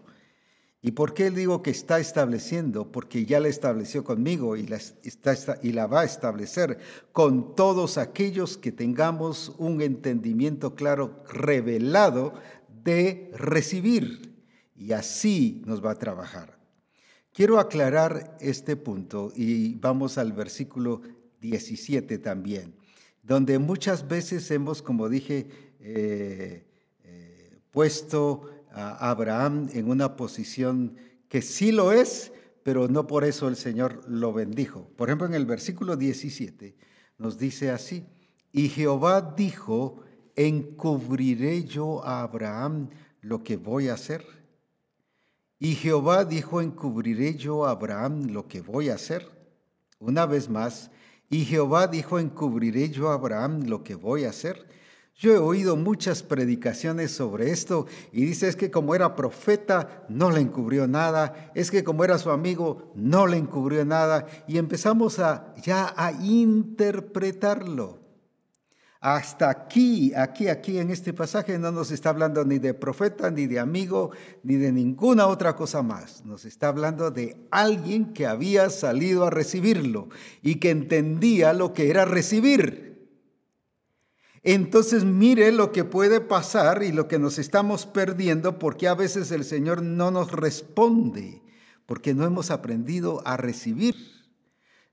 [0.86, 2.92] ¿Y por qué digo que está estableciendo?
[2.92, 6.78] Porque ya la estableció conmigo y la, va a establecer
[7.12, 12.36] con todos aquellos que tengamos un entendimiento claro, revelado
[12.84, 14.36] de recibir.
[14.76, 16.60] Y así nos va a trabajar.
[17.34, 21.02] Quiero aclarar este punto y vamos al versículo
[21.42, 22.76] 17 también,
[23.24, 25.48] donde muchas veces hemos, como dije,
[25.80, 26.64] eh,
[27.72, 30.98] puesto a Abraham en una posición
[31.30, 34.90] que sí lo es, pero no por eso el Señor lo bendijo.
[34.98, 36.76] Por ejemplo, en el versículo 17
[37.18, 38.06] nos dice así,
[38.52, 40.02] y Jehová dijo,
[40.36, 42.90] encubriré yo a Abraham
[43.22, 44.26] lo que voy a hacer.
[45.58, 49.26] Y Jehová dijo, encubriré yo a Abraham lo que voy a hacer.
[50.00, 50.92] Una vez más,
[51.30, 54.68] y Jehová dijo, encubriré yo a Abraham lo que voy a hacer.
[55.18, 60.30] Yo he oído muchas predicaciones sobre esto y dice es que como era profeta no
[60.30, 65.20] le encubrió nada, es que como era su amigo no le encubrió nada y empezamos
[65.20, 68.04] a ya a interpretarlo.
[69.00, 73.46] Hasta aquí, aquí, aquí en este pasaje no nos está hablando ni de profeta, ni
[73.46, 74.10] de amigo,
[74.44, 76.26] ni de ninguna otra cosa más.
[76.26, 80.10] Nos está hablando de alguien que había salido a recibirlo
[80.42, 82.95] y que entendía lo que era recibir
[84.46, 89.32] entonces mire lo que puede pasar y lo que nos estamos perdiendo porque a veces
[89.32, 91.42] el Señor no nos responde,
[91.88, 93.96] porque no hemos aprendido a recibir.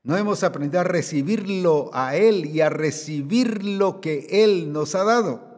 [0.01, 5.03] No hemos aprendido a recibirlo a Él y a recibir lo que Él nos ha
[5.03, 5.53] dado.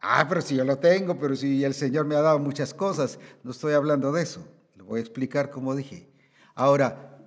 [0.00, 3.18] Ah, pero si yo lo tengo, pero si el Señor me ha dado muchas cosas,
[3.42, 4.46] no estoy hablando de eso.
[4.76, 6.08] Lo voy a explicar como dije.
[6.54, 7.18] Ahora,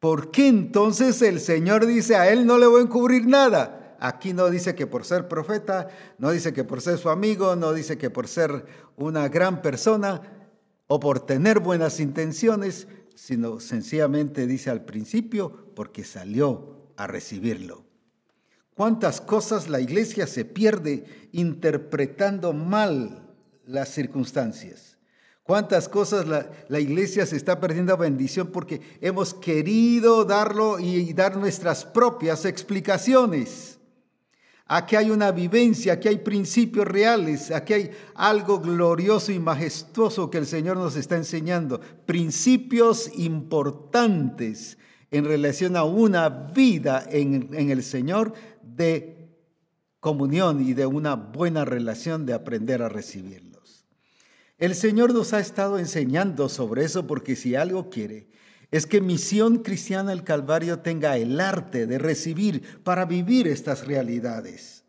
[0.00, 3.81] ¿por qué entonces el Señor dice a Él no le voy a encubrir nada?
[4.04, 5.86] Aquí no dice que por ser profeta,
[6.18, 10.20] no dice que por ser su amigo, no dice que por ser una gran persona
[10.88, 17.84] o por tener buenas intenciones, sino sencillamente dice al principio porque salió a recibirlo.
[18.74, 23.32] ¿Cuántas cosas la iglesia se pierde interpretando mal
[23.66, 24.98] las circunstancias?
[25.44, 31.36] ¿Cuántas cosas la, la, iglesia se está perdiendo bendición porque hemos querido darlo y dar
[31.36, 33.78] nuestras propias explicaciones?
[34.74, 40.38] Aquí hay una vivencia, aquí hay principios reales, aquí hay algo glorioso y majestuoso que
[40.38, 41.78] el Señor nos está enseñando.
[42.06, 44.78] Principios importantes
[45.10, 48.32] en relación a una vida en, en el Señor
[48.62, 49.28] de
[50.00, 53.84] comunión y de una buena relación de aprender a recibirlos.
[54.56, 58.30] El Señor nos ha estado enseñando sobre eso porque si algo quiere
[58.72, 64.84] es que Misión Cristiana del Calvario tenga el arte de recibir para vivir estas realidades.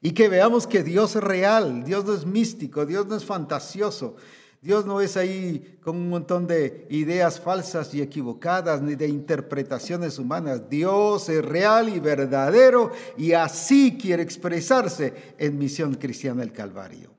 [0.00, 4.14] Y que veamos que Dios es real, Dios no es místico, Dios no es fantasioso,
[4.62, 10.18] Dios no es ahí con un montón de ideas falsas y equivocadas ni de interpretaciones
[10.18, 10.70] humanas.
[10.70, 17.10] Dios es real y verdadero y así quiere expresarse en Misión Cristiana del Calvario.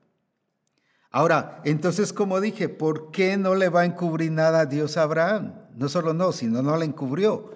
[1.10, 5.02] Ahora, entonces, como dije, ¿por qué no le va a encubrir nada a Dios a
[5.02, 5.65] Abraham?
[5.76, 7.52] No solo no, sino no le encubrió.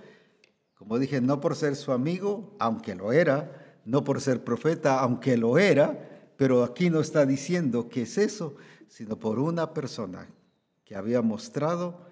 [0.74, 5.36] Como dije, no por ser su amigo, aunque lo era, no por ser profeta, aunque
[5.36, 8.56] lo era, pero aquí no está diciendo que es eso,
[8.88, 10.28] sino por una persona
[10.84, 12.06] que había mostrado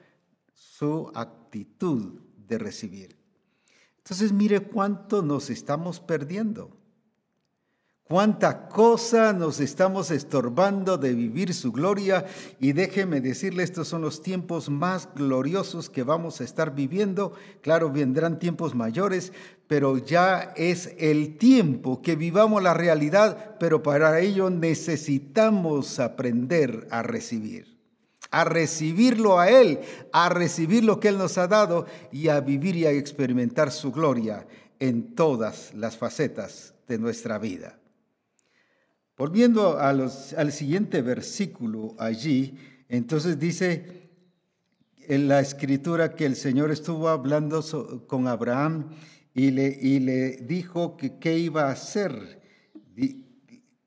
[0.54, 3.16] su actitud de recibir.
[3.98, 6.77] Entonces, mire cuánto nos estamos perdiendo.
[8.08, 12.24] Cuánta cosa nos estamos estorbando de vivir su gloria
[12.58, 17.34] y déjeme decirle, estos son los tiempos más gloriosos que vamos a estar viviendo.
[17.60, 19.32] Claro, vendrán tiempos mayores,
[19.66, 27.02] pero ya es el tiempo que vivamos la realidad, pero para ello necesitamos aprender a
[27.02, 27.78] recibir
[28.30, 29.80] a recibirlo a Él,
[30.12, 33.90] a recibir lo que Él nos ha dado y a vivir y a experimentar su
[33.90, 34.46] gloria
[34.78, 37.78] en todas las facetas de nuestra vida.
[39.18, 42.56] Volviendo al siguiente versículo allí,
[42.88, 44.12] entonces dice
[45.08, 47.60] en la escritura que el Señor estuvo hablando
[48.06, 48.90] con Abraham
[49.34, 52.40] y le, y le dijo que qué iba a hacer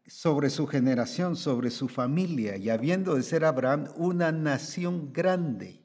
[0.05, 5.79] sobre su generación, sobre su familia, y habiendo de ser Abraham una nación grande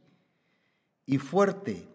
[1.06, 1.86] y fuerte,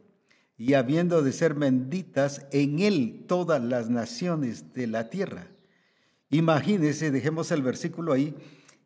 [0.56, 5.51] y habiendo de ser benditas en él todas las naciones de la tierra.
[6.32, 8.34] Imagínense, dejemos el versículo ahí,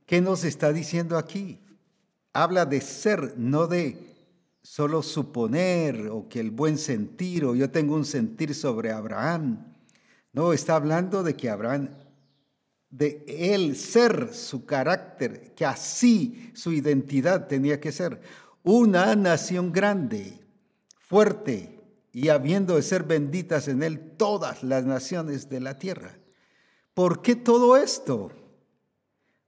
[0.07, 1.59] ¿qué nos está diciendo aquí?
[2.33, 4.15] Habla de ser, no de
[4.63, 9.63] solo suponer o que el buen sentir o yo tengo un sentir sobre Abraham.
[10.33, 11.89] No, está hablando de que Abraham,
[12.89, 18.21] de él ser su carácter, que así su identidad tenía que ser.
[18.63, 20.39] Una nación grande,
[20.97, 21.79] fuerte
[22.11, 26.17] y habiendo de ser benditas en él todas las naciones de la tierra.
[26.95, 28.31] ¿Por qué todo esto?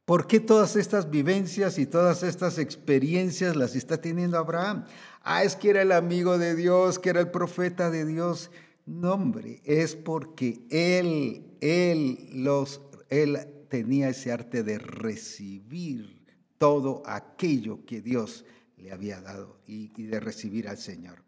[0.04, 4.86] ¿Por qué todas estas vivencias y todas estas experiencias las está teniendo Abraham?
[5.24, 8.52] Ah, es que era el amigo de Dios, que era el profeta de Dios.
[8.86, 13.40] No, hombre, es porque él, él, los, él
[13.70, 16.26] tenía ese arte de recibir
[16.58, 18.44] todo aquello que Dios
[18.76, 21.24] le había dado y, y de recibir al Señor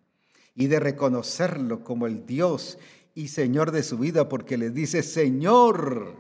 [0.60, 2.78] y de reconocerlo como el Dios
[3.20, 6.16] y Señor de su vida, porque le dice Señor,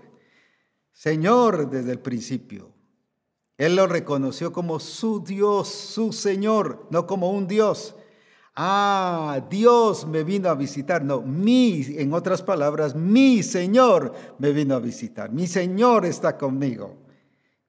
[0.91, 2.73] Señor desde el principio.
[3.57, 7.95] Él lo reconoció como su Dios, su Señor, no como un Dios.
[8.53, 11.01] Ah, Dios me vino a visitar.
[11.01, 15.31] No, mi, en otras palabras, mi Señor me vino a visitar.
[15.31, 16.97] Mi Señor está conmigo.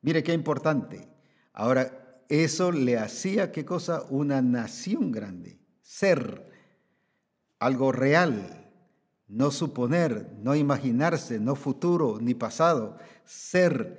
[0.02, 1.08] Mire qué importante.
[1.52, 4.02] Ahora, eso le hacía, ¿qué cosa?
[4.10, 5.60] Una nación grande.
[5.82, 6.50] Ser
[7.60, 8.59] algo real
[9.30, 13.98] no suponer, no imaginarse, no futuro ni pasado, ser,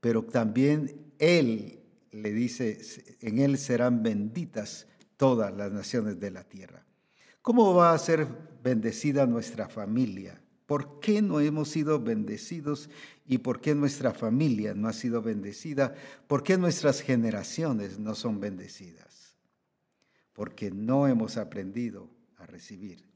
[0.00, 1.80] pero también Él
[2.12, 2.80] le dice,
[3.20, 6.84] en Él serán benditas todas las naciones de la tierra.
[7.40, 8.26] ¿Cómo va a ser
[8.62, 10.40] bendecida nuestra familia?
[10.66, 12.90] ¿Por qué no hemos sido bendecidos
[13.24, 15.94] y por qué nuestra familia no ha sido bendecida?
[16.26, 19.34] ¿Por qué nuestras generaciones no son bendecidas?
[20.34, 23.07] Porque no hemos aprendido a recibir.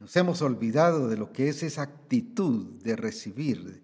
[0.00, 3.82] Nos hemos olvidado de lo que es esa actitud de recibir,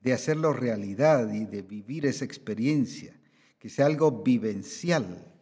[0.00, 3.18] de hacerlo realidad y de vivir esa experiencia,
[3.58, 5.32] que sea algo vivencial.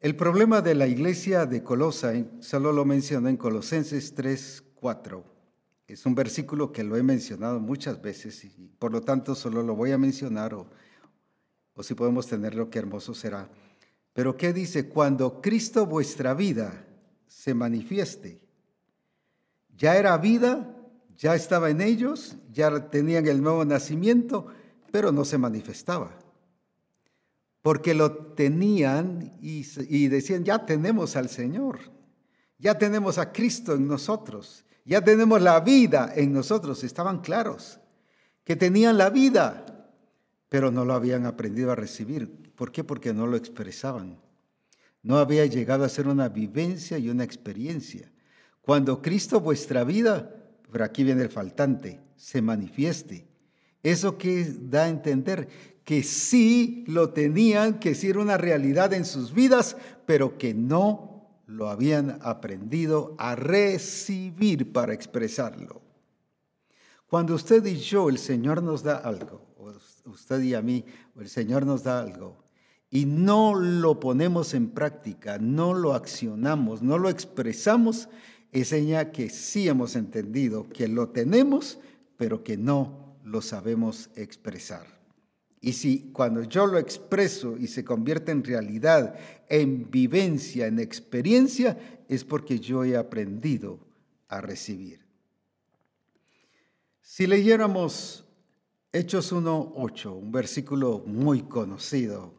[0.00, 5.24] El problema de la iglesia de Colosa, solo lo menciono en Colosenses 3, 4.
[5.88, 9.76] Es un versículo que lo he mencionado muchas veces y por lo tanto solo lo
[9.76, 10.70] voy a mencionar o,
[11.74, 13.50] o si podemos tenerlo, qué hermoso será.
[14.12, 14.88] Pero ¿qué dice?
[14.88, 16.85] Cuando Cristo vuestra vida
[17.26, 18.40] se manifieste.
[19.76, 20.74] Ya era vida,
[21.16, 24.46] ya estaba en ellos, ya tenían el nuevo nacimiento,
[24.90, 26.18] pero no se manifestaba.
[27.62, 31.80] Porque lo tenían y, y decían, ya tenemos al Señor,
[32.58, 36.84] ya tenemos a Cristo en nosotros, ya tenemos la vida en nosotros.
[36.84, 37.80] Estaban claros
[38.44, 39.66] que tenían la vida,
[40.48, 42.52] pero no lo habían aprendido a recibir.
[42.54, 42.84] ¿Por qué?
[42.84, 44.18] Porque no lo expresaban.
[45.06, 48.10] No había llegado a ser una vivencia y una experiencia.
[48.60, 50.34] Cuando Cristo vuestra vida,
[50.72, 53.24] pero aquí viene el faltante, se manifieste.
[53.84, 55.46] Eso que da a entender
[55.84, 59.76] que sí lo tenían, que sí era una realidad en sus vidas,
[60.06, 65.82] pero que no lo habían aprendido a recibir para expresarlo.
[67.06, 69.40] Cuando usted y yo, el Señor nos da algo,
[70.04, 70.84] usted y a mí,
[71.16, 72.45] el Señor nos da algo,
[72.90, 78.08] y no lo ponemos en práctica, no lo accionamos, no lo expresamos,
[78.52, 81.78] es señal que sí hemos entendido que lo tenemos,
[82.16, 84.86] pero que no lo sabemos expresar.
[85.60, 89.18] Y si cuando yo lo expreso y se convierte en realidad,
[89.48, 93.80] en vivencia, en experiencia, es porque yo he aprendido
[94.28, 95.04] a recibir.
[97.00, 98.24] Si leyéramos
[98.92, 102.35] Hechos 1.8, un versículo muy conocido,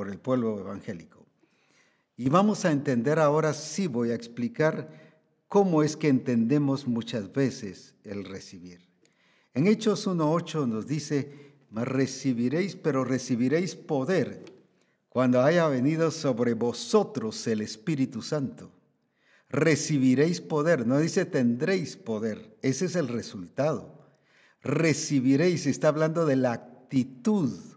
[0.00, 1.26] por el pueblo evangélico.
[2.16, 4.88] Y vamos a entender ahora, sí voy a explicar
[5.46, 8.80] cómo es que entendemos muchas veces el recibir.
[9.52, 14.42] En Hechos 1.8 nos dice, recibiréis, pero recibiréis poder
[15.10, 18.72] cuando haya venido sobre vosotros el Espíritu Santo.
[19.50, 24.00] Recibiréis poder, no dice tendréis poder, ese es el resultado.
[24.62, 27.69] Recibiréis, está hablando de la actitud.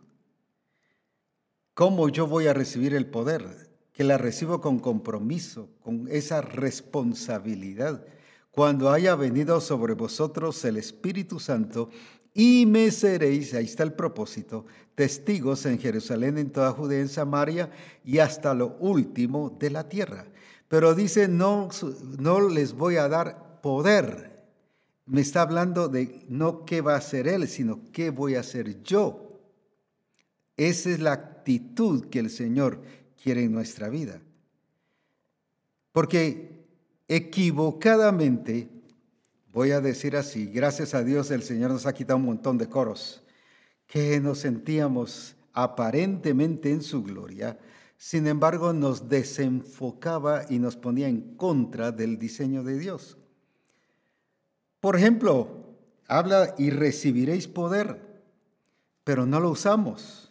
[1.74, 3.72] ¿Cómo yo voy a recibir el poder?
[3.94, 8.06] Que la recibo con compromiso, con esa responsabilidad.
[8.52, 11.90] Cuando haya venido sobre vosotros el Espíritu Santo
[12.32, 17.72] y me seréis, ahí está el propósito, testigos en Jerusalén, en toda Judea, en Samaria
[18.06, 20.28] y hasta lo último de la tierra.
[20.68, 21.70] Pero dice, no,
[22.20, 24.44] no les voy a dar poder.
[25.08, 28.84] Me está hablando de no qué va a hacer Él, sino qué voy a hacer
[28.84, 29.42] yo.
[30.56, 32.82] Esa es la actitud que el Señor
[33.22, 34.22] quiere en nuestra vida.
[35.92, 36.66] Porque
[37.08, 38.70] equivocadamente
[39.54, 42.68] Voy a decir así, gracias a Dios el Señor nos ha quitado un montón de
[42.68, 43.22] coros
[43.86, 47.60] que nos sentíamos aparentemente en su gloria,
[47.96, 53.20] sin embargo nos desenfocaba y nos ponía en contra del diseño de Dios.
[54.80, 55.76] Por ejemplo,
[56.08, 58.24] habla y recibiréis poder,
[59.04, 60.23] pero no lo usamos.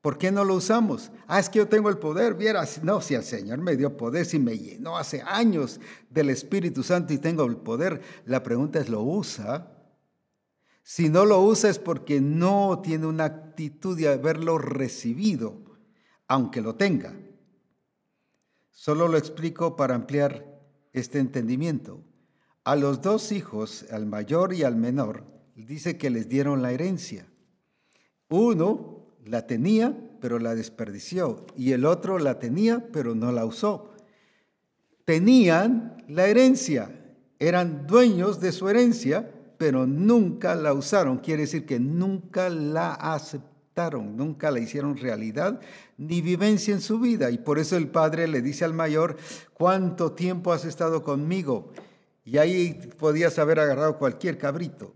[0.00, 1.10] ¿Por qué no lo usamos?
[1.26, 2.82] Ah, es que yo tengo el poder, vieras.
[2.84, 7.12] No, si el Señor me dio poder, si me llenó hace años del Espíritu Santo
[7.12, 9.74] y tengo el poder, la pregunta es, ¿lo usa?
[10.84, 15.60] Si no lo usa es porque no tiene una actitud de haberlo recibido,
[16.28, 17.14] aunque lo tenga.
[18.70, 20.46] Solo lo explico para ampliar
[20.92, 22.04] este entendimiento.
[22.62, 25.24] A los dos hijos, al mayor y al menor,
[25.56, 27.26] dice que les dieron la herencia.
[28.28, 28.97] Uno
[29.28, 33.92] la tenía, pero la desperdició, y el otro la tenía, pero no la usó.
[35.04, 36.90] Tenían la herencia,
[37.38, 41.18] eran dueños de su herencia, pero nunca la usaron.
[41.18, 45.60] Quiere decir que nunca la aceptaron, nunca la hicieron realidad
[45.98, 47.30] ni vivencia en su vida.
[47.30, 49.16] Y por eso el padre le dice al mayor,
[49.54, 51.72] ¿cuánto tiempo has estado conmigo?
[52.24, 54.94] Y ahí podías haber agarrado cualquier cabrito.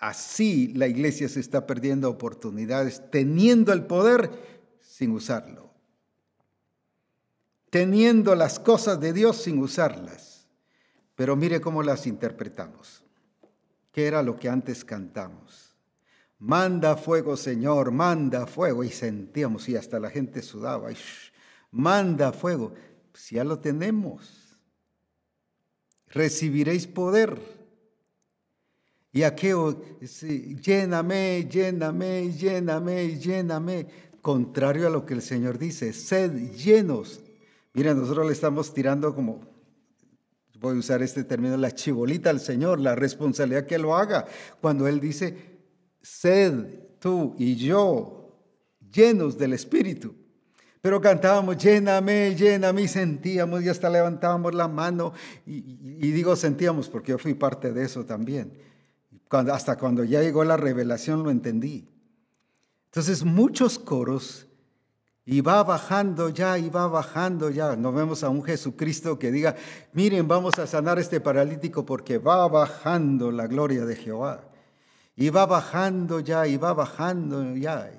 [0.00, 4.30] Así la iglesia se está perdiendo oportunidades, teniendo el poder
[4.80, 5.74] sin usarlo,
[7.68, 10.48] teniendo las cosas de Dios sin usarlas.
[11.16, 13.04] Pero mire cómo las interpretamos.
[13.92, 15.76] ¿Qué era lo que antes cantamos?
[16.38, 18.82] Manda fuego, Señor, manda fuego.
[18.82, 20.88] Y sentíamos, y hasta la gente sudaba.
[21.70, 22.72] manda fuego.
[23.12, 24.56] Si ya lo tenemos.
[26.06, 27.59] Recibiréis poder
[29.12, 29.82] y aquello,
[30.62, 33.86] lléname, lléname, lléname, lléname.
[34.22, 37.20] Contrario a lo que el Señor dice, sed llenos.
[37.72, 39.40] Mira, nosotros le estamos tirando como,
[40.60, 44.26] voy a usar este término, la chibolita al Señor, la responsabilidad que lo haga.
[44.60, 45.58] Cuando Él dice,
[46.00, 48.38] sed tú y yo
[48.92, 50.14] llenos del Espíritu.
[50.80, 55.12] Pero cantábamos, lléname, lléname, y sentíamos, y hasta levantábamos la mano,
[55.44, 58.69] y, y digo sentíamos porque yo fui parte de eso también
[59.30, 61.88] hasta cuando ya llegó la revelación lo entendí.
[62.86, 64.46] Entonces muchos coros
[65.24, 67.76] y va bajando ya, y va bajando ya.
[67.76, 69.54] No vemos a un Jesucristo que diga,
[69.92, 74.40] miren, vamos a sanar este paralítico porque va bajando la gloria de Jehová.
[75.14, 77.92] Y va bajando ya, y va bajando ya.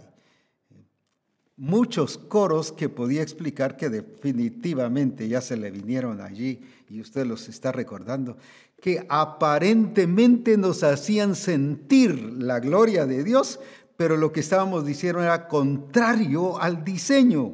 [1.64, 6.60] Muchos coros que podía explicar que definitivamente ya se le vinieron allí
[6.90, 8.36] y usted los está recordando,
[8.82, 13.60] que aparentemente nos hacían sentir la gloria de Dios,
[13.96, 17.54] pero lo que estábamos diciendo era contrario al diseño.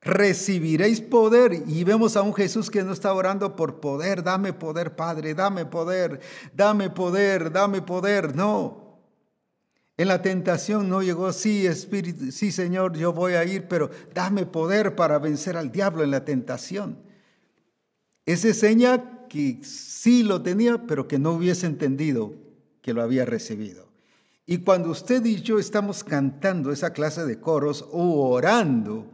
[0.00, 4.96] Recibiréis poder y vemos a un Jesús que no está orando por poder, dame poder,
[4.96, 6.18] Padre, dame poder,
[6.52, 8.83] dame poder, dame poder, no.
[9.96, 14.44] En la tentación no llegó, sí, Espíritu, sí, Señor, yo voy a ir, pero dame
[14.44, 16.98] poder para vencer al diablo en la tentación.
[18.26, 22.34] Ese seña que sí lo tenía, pero que no hubiese entendido
[22.82, 23.88] que lo había recibido.
[24.46, 29.10] Y cuando usted y yo estamos cantando esa clase de coros o orando,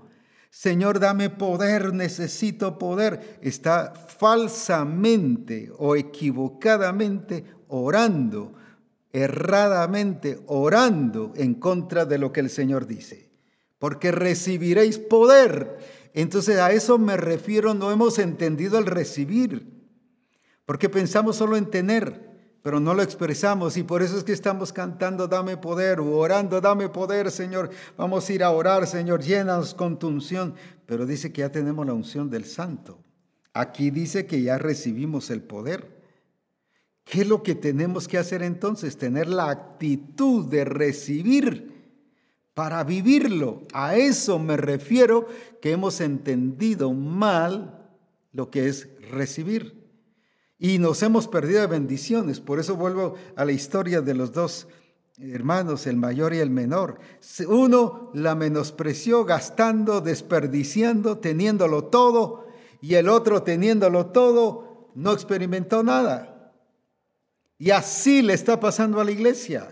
[0.51, 8.55] Señor, dame poder, necesito poder, está falsamente o equivocadamente orando,
[9.13, 13.31] erradamente orando en contra de lo que el Señor dice.
[13.79, 15.79] Porque recibiréis poder.
[16.15, 19.81] Entonces a eso me refiero, no hemos entendido el recibir.
[20.67, 22.29] Porque pensamos solo en tener.
[22.63, 26.61] pero no lo expresamos y por eso es que estamos cantando dame poder o orando
[26.61, 27.71] dame poder, Señor.
[27.97, 30.55] Vamos a ir a orar, Señor, llenas con tu unción,
[30.85, 32.99] pero dice que ya tenemos la unción del santo.
[33.55, 36.00] Aquí dice que ya recibimos el poder.
[37.05, 38.97] ¿Qué es lo que tenemos que hacer entonces?
[38.97, 41.71] Tener la actitud de recibir
[42.55, 43.63] para vivirlo.
[43.73, 45.27] A eso me refiero
[45.61, 47.89] que hemos entendido mal
[48.33, 49.81] lo que es recibir.
[50.59, 52.39] Y nos hemos perdido de bendiciones.
[52.39, 54.69] Por eso vuelvo a la historia de los dos
[55.19, 56.99] hermanos, el mayor y el menor.
[57.49, 62.47] Uno la menospreció gastando, desperdiciando, teniéndolo todo,
[62.81, 66.40] y el otro teniéndolo todo, no experimentó nada.
[67.61, 69.69] Y así le está pasando a la iglesia.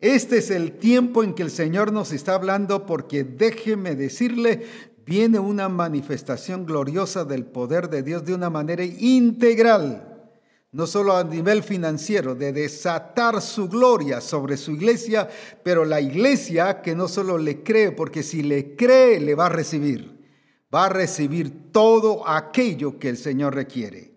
[0.00, 4.64] Este es el tiempo en que el Señor nos está hablando porque déjeme decirle,
[5.04, 10.30] viene una manifestación gloriosa del poder de Dios de una manera integral,
[10.72, 15.28] no solo a nivel financiero, de desatar su gloria sobre su iglesia,
[15.62, 19.50] pero la iglesia que no solo le cree, porque si le cree, le va a
[19.50, 20.26] recibir,
[20.74, 24.13] va a recibir todo aquello que el Señor requiere.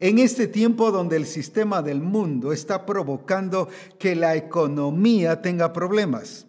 [0.00, 3.68] En este tiempo donde el sistema del mundo está provocando
[3.98, 6.46] que la economía tenga problemas,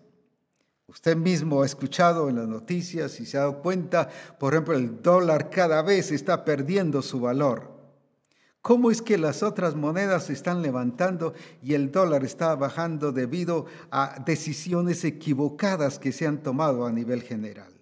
[0.96, 4.08] Usted mismo ha escuchado en las noticias y se ha dado cuenta,
[4.40, 7.76] por ejemplo, el dólar cada vez está perdiendo su valor.
[8.62, 13.66] ¿Cómo es que las otras monedas se están levantando y el dólar está bajando debido
[13.92, 17.75] a decisiones equivocadas que se han tomado a nivel general?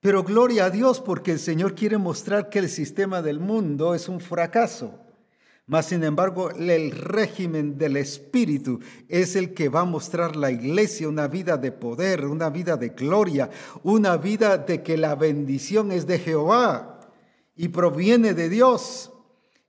[0.00, 4.08] Pero gloria a Dios porque el Señor quiere mostrar que el sistema del mundo es
[4.08, 4.98] un fracaso.
[5.66, 11.08] Mas, sin embargo, el régimen del Espíritu es el que va a mostrar la iglesia
[11.08, 13.50] una vida de poder, una vida de gloria,
[13.84, 16.98] una vida de que la bendición es de Jehová
[17.54, 19.12] y proviene de Dios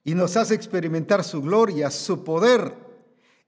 [0.03, 2.90] y nos hace experimentar su gloria, su poder.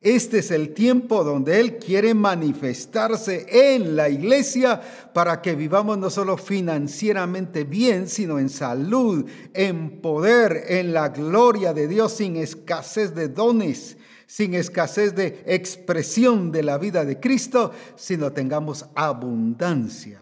[0.03, 4.81] Este es el tiempo donde Él quiere manifestarse en la iglesia
[5.13, 11.73] para que vivamos no solo financieramente bien, sino en salud, en poder, en la gloria
[11.73, 13.95] de Dios, sin escasez de dones,
[14.27, 20.19] sin escasez de expresión de la vida de Cristo, sino tengamos abundancia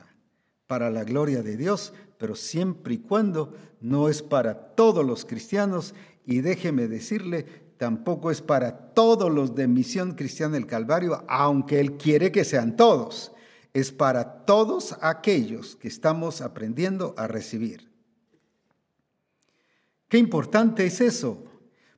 [0.68, 5.96] para la gloria de Dios, pero siempre y cuando no es para todos los cristianos.
[6.24, 11.98] Y déjeme decirle, tampoco es para todos los de Misión Cristiana del Calvario, aunque Él
[11.98, 13.32] quiere que sean todos.
[13.74, 17.90] Es para todos aquellos que estamos aprendiendo a recibir.
[20.10, 21.44] Qué importante es eso,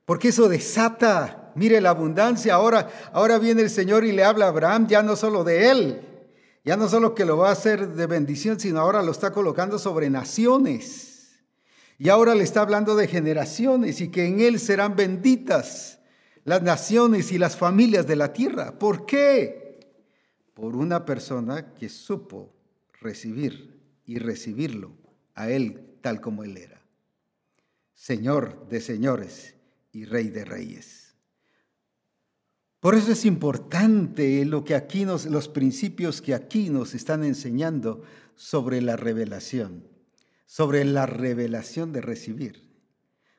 [0.06, 2.54] porque eso desata, mire la abundancia.
[2.54, 6.00] Ahora, ahora viene el Señor y le habla a Abraham ya no solo de Él,
[6.64, 9.78] ya no solo que lo va a hacer de bendición, sino ahora lo está colocando
[9.78, 11.13] sobre naciones.
[11.98, 16.00] Y ahora le está hablando de generaciones y que en él serán benditas
[16.44, 18.78] las naciones y las familias de la tierra.
[18.78, 19.80] ¿Por qué?
[20.54, 22.52] Por una persona que supo
[23.00, 24.92] recibir y recibirlo
[25.34, 26.82] a él tal como él era.
[27.94, 29.54] Señor de señores
[29.92, 31.14] y rey de reyes.
[32.80, 38.02] Por eso es importante lo que aquí nos, los principios que aquí nos están enseñando
[38.34, 39.93] sobre la revelación
[40.46, 42.64] sobre la revelación de recibir.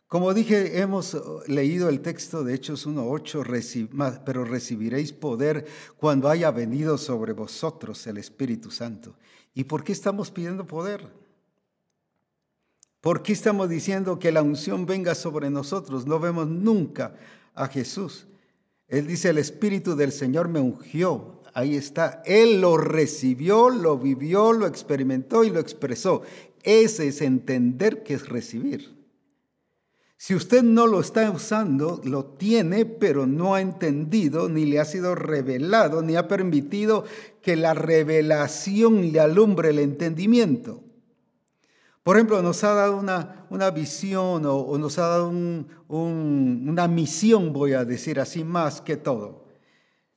[0.08, 5.66] Como dije, hemos uh, leído el texto de Hechos 1.8, pero recibiréis poder
[5.98, 9.18] cuando haya venido sobre vosotros el Espíritu Santo.
[9.54, 11.12] ¿Y por qué estamos pidiendo poder?
[13.02, 16.06] ¿Por qué estamos diciendo que la unción venga sobre nosotros?
[16.06, 17.16] No vemos nunca
[17.54, 18.28] a Jesús.
[18.88, 21.42] Él dice, el Espíritu del Señor me ungió.
[21.54, 22.22] Ahí está.
[22.26, 26.22] Él lo recibió, lo vivió, lo experimentó y lo expresó.
[26.66, 28.96] Ese es entender que es recibir.
[30.18, 34.86] Si usted no lo está usando, lo tiene, pero no ha entendido, ni le ha
[34.86, 37.06] sido revelado, ni ha permitido
[37.44, 40.84] que la revelación le alumbre el entendimiento.
[42.02, 47.74] Por ejemplo, nos ha dado una, una visión o, nos ha dado una misión, voy
[47.74, 49.46] a decir así, más que todo.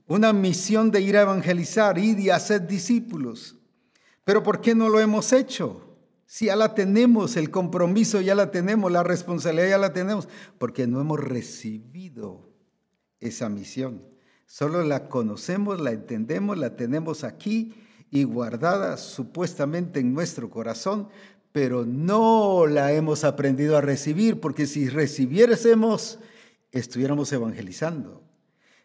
[0.07, 3.57] Una misión de ir a evangelizar, ir y hacer discípulos.
[4.25, 5.88] Pero ¿por qué no lo hemos hecho?
[6.31, 10.87] Si ya la tenemos, el compromiso ya la tenemos, la responsabilidad ya la tenemos, porque
[10.87, 12.53] no hemos recibido
[13.19, 14.03] esa misión.
[14.45, 17.73] Solo la conocemos, la entendemos, la tenemos aquí
[18.11, 21.09] y guardada supuestamente en nuestro corazón,
[21.51, 26.19] pero no la hemos aprendido a recibir, porque si recibiésemos,
[26.73, 28.28] estuviéramos evangelizando.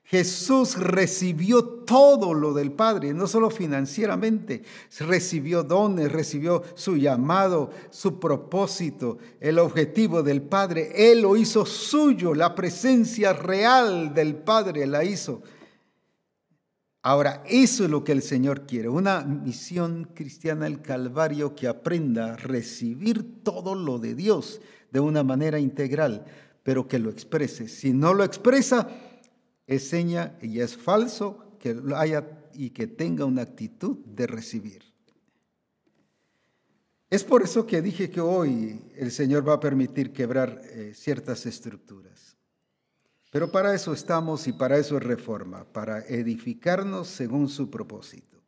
[0.06, 4.64] Jesús recibió todo lo del Padre, no solo financieramente,
[5.00, 11.12] recibió dones, recibió su llamado, su propósito, el objetivo del Padre.
[11.12, 15.42] Él lo hizo suyo, la presencia real del Padre la hizo.
[17.02, 22.34] Ahora, eso es lo que el Señor quiere, una misión cristiana del Calvario que aprenda
[22.34, 26.26] a recibir todo lo de Dios de una manera integral,
[26.62, 27.68] pero que lo exprese.
[27.68, 28.88] Si no lo expresa,
[29.68, 34.84] es seña y es falso que haya y que tenga una actitud de recibir.
[37.10, 41.46] Es por eso que dije que hoy el Señor va a permitir quebrar eh, ciertas
[41.46, 42.36] estructuras.
[43.32, 48.42] Pero para eso estamos y para eso es reforma, para edificarnos según su propósito.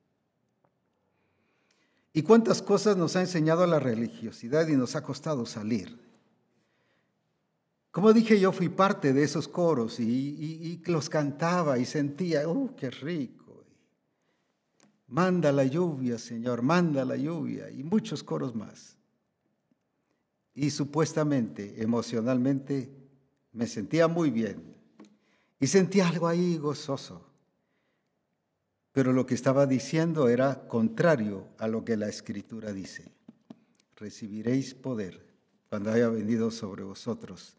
[2.13, 6.04] ¿Y cuántas cosas nos ha enseñado la religiosidad y nos ha costado salir?
[7.95, 12.91] Como dije, yo fui parte de esos coros y, los cantaba y sentía, ¡uh, qué
[12.91, 13.63] rico!
[15.07, 18.97] Manda la lluvia, Señor, manda la lluvia y muchos coros más.
[20.53, 22.91] Y supuestamente, emocionalmente,
[23.53, 24.75] me sentía muy bien
[25.57, 27.25] y sentía algo ahí gozoso.
[28.91, 33.13] Pero lo que estaba diciendo era contrario a lo que la escritura dice.
[33.95, 35.25] Recibiréis poder
[35.69, 37.55] cuando haya venido sobre vosotros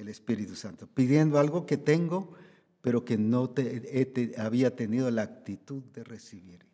[0.00, 2.34] el Espíritu Santo, pidiendo algo que tengo,
[2.80, 6.66] pero que no te, había tenido la actitud de recibir.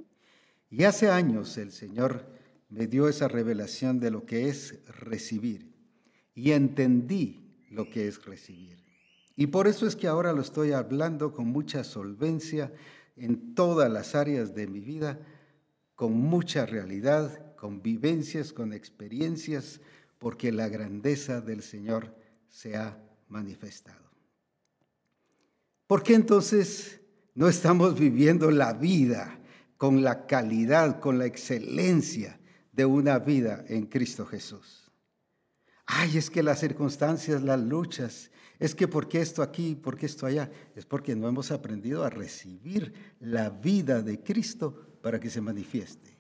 [0.71, 2.27] Y hace años el Señor
[2.69, 5.73] me dio esa revelación de lo que es recibir
[6.35, 8.85] y entendí lo que es recibir.
[9.37, 12.73] Y por eso es que ahora lo estoy hablando con mucha solvencia
[13.17, 15.21] en todas las áreas de mi vida,
[15.95, 19.81] con mucha realidad, con vivencias, con experiencias,
[20.19, 22.15] porque la grandeza del Señor
[22.49, 24.07] se ha manifestado.
[25.87, 27.01] ¿Por qué entonces
[27.35, 29.39] no estamos viviendo la vida
[29.77, 32.41] con la calidad, con la excelencia
[32.73, 34.91] de una vida en Cristo Jesús?
[35.87, 40.07] Ay, es que las circunstancias, las luchas, es que por qué esto aquí, por qué
[40.07, 45.31] esto allá, es porque no hemos aprendido a recibir la vida de Cristo para que
[45.31, 46.17] se manifieste.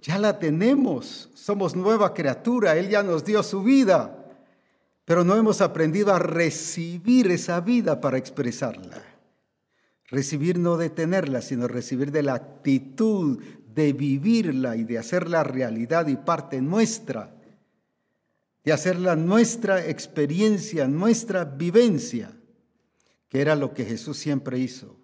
[0.00, 4.27] Ya la tenemos, somos nueva criatura, Él ya nos dio su vida
[5.08, 9.02] pero no hemos aprendido a recibir esa vida para expresarla.
[10.08, 13.42] Recibir no de tenerla, sino recibir de la actitud
[13.74, 17.34] de vivirla y de hacerla realidad y parte nuestra,
[18.62, 22.38] de hacerla nuestra experiencia, nuestra vivencia,
[23.30, 25.00] que era lo que Jesús siempre hizo.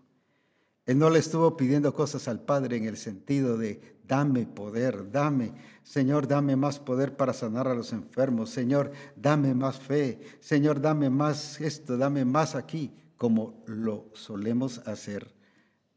[0.84, 5.52] Él no le estuvo pidiendo cosas al Padre en el sentido de dame poder, dame,
[5.82, 11.10] Señor, dame más poder para sanar a los enfermos, Señor, dame más fe, Señor, dame
[11.10, 15.32] más esto, dame más aquí, como lo solemos hacer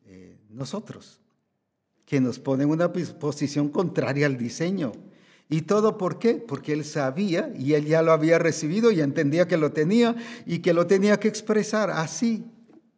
[0.05, 1.19] eh, nosotros,
[2.05, 4.93] que nos pone en una posición contraria al diseño.
[5.49, 6.35] ¿Y todo por qué?
[6.35, 10.59] Porque él sabía y él ya lo había recibido y entendía que lo tenía y
[10.59, 12.45] que lo tenía que expresar así.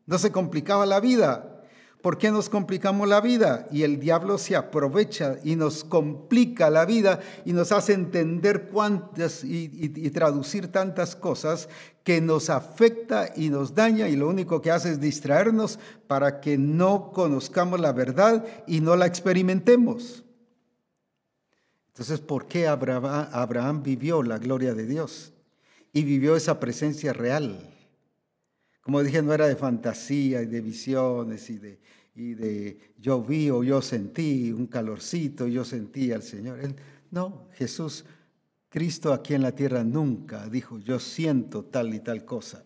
[0.08, 1.59] No se complicaba la vida.
[2.02, 3.68] ¿Por qué nos complicamos la vida?
[3.72, 9.44] Y el diablo se aprovecha y nos complica la vida y nos hace entender cuántas
[9.44, 11.68] y, traducir tantas cosas
[12.06, 15.78] que nos afecta y nos daña y lo único que hace es distraernos
[16.08, 20.24] para que no conozcamos la verdad y no la experimentemos.
[21.90, 25.34] Entonces, ¿por qué Abraham, Abraham vivió la gloria de Dios
[25.92, 27.60] y vivió esa presencia real?
[28.82, 31.80] Como dije, no era de fantasía y de visiones y de,
[32.16, 36.60] y de yo vi o yo sentí un calorcito, yo sentí al Señor.
[37.12, 38.06] no, Jesús,
[38.70, 42.64] Cristo aquí en la tierra nunca dijo, yo siento tal y tal cosa.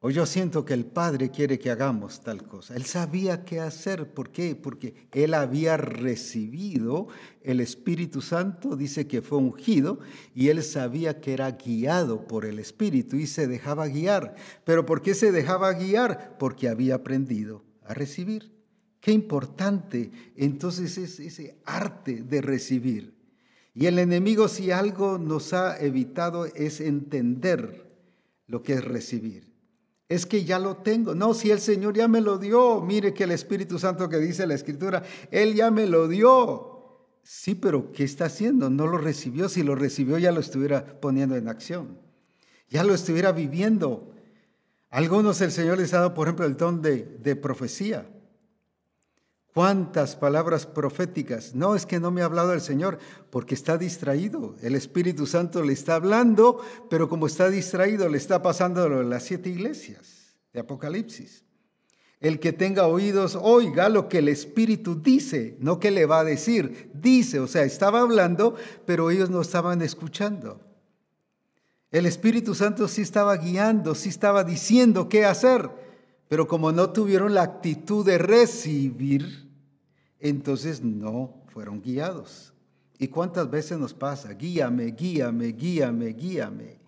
[0.00, 2.76] O yo siento que el Padre quiere que hagamos tal cosa.
[2.76, 4.14] Él sabía qué hacer.
[4.14, 4.54] ¿Por qué?
[4.54, 7.08] Porque él había recibido
[7.42, 9.98] el Espíritu Santo, dice que fue ungido,
[10.36, 14.36] y él sabía que era guiado por el Espíritu y se dejaba guiar.
[14.64, 16.36] ¿Pero por qué se dejaba guiar?
[16.38, 18.52] Porque había aprendido a recibir.
[19.00, 23.16] Qué importante entonces es ese arte de recibir.
[23.74, 27.90] Y el enemigo si algo nos ha evitado es entender
[28.46, 29.47] lo que es recibir
[30.08, 31.14] es que ya lo tengo.
[31.14, 34.46] No, si el Señor ya me lo dio, mire que el Espíritu Santo que dice
[34.46, 37.08] la Escritura, Él ya me lo dio.
[37.22, 38.70] Sí, pero ¿qué está haciendo?
[38.70, 39.48] No lo recibió.
[39.50, 41.98] Si lo recibió ya lo estuviera poniendo en acción.
[42.70, 44.14] Ya lo estuviera viviendo.
[44.90, 48.08] algunos el Señor les ha dado, por ejemplo, el don de, de profecía.
[49.54, 51.54] ¿Cuántas palabras proféticas?
[51.54, 52.98] No, es que no me ha hablado el Señor
[53.30, 54.54] porque está distraído.
[54.62, 59.48] El Espíritu Santo le está hablando, pero como está distraído, le está pasando las siete
[59.48, 61.44] iglesias de Apocalipsis.
[62.20, 66.24] El que tenga oídos, oiga lo que el Espíritu dice, no que le va a
[66.24, 70.60] decir, dice, o sea, estaba hablando, pero ellos no estaban escuchando.
[71.90, 75.70] El Espíritu Santo sí estaba guiando, sí estaba diciendo qué hacer,
[76.28, 79.48] pero como no tuvieron la actitud de recibir,
[80.20, 82.52] entonces no fueron guiados.
[82.98, 84.34] ¿Y cuántas veces nos pasa?
[84.34, 86.78] Guíame, guíame, guíame, guíame.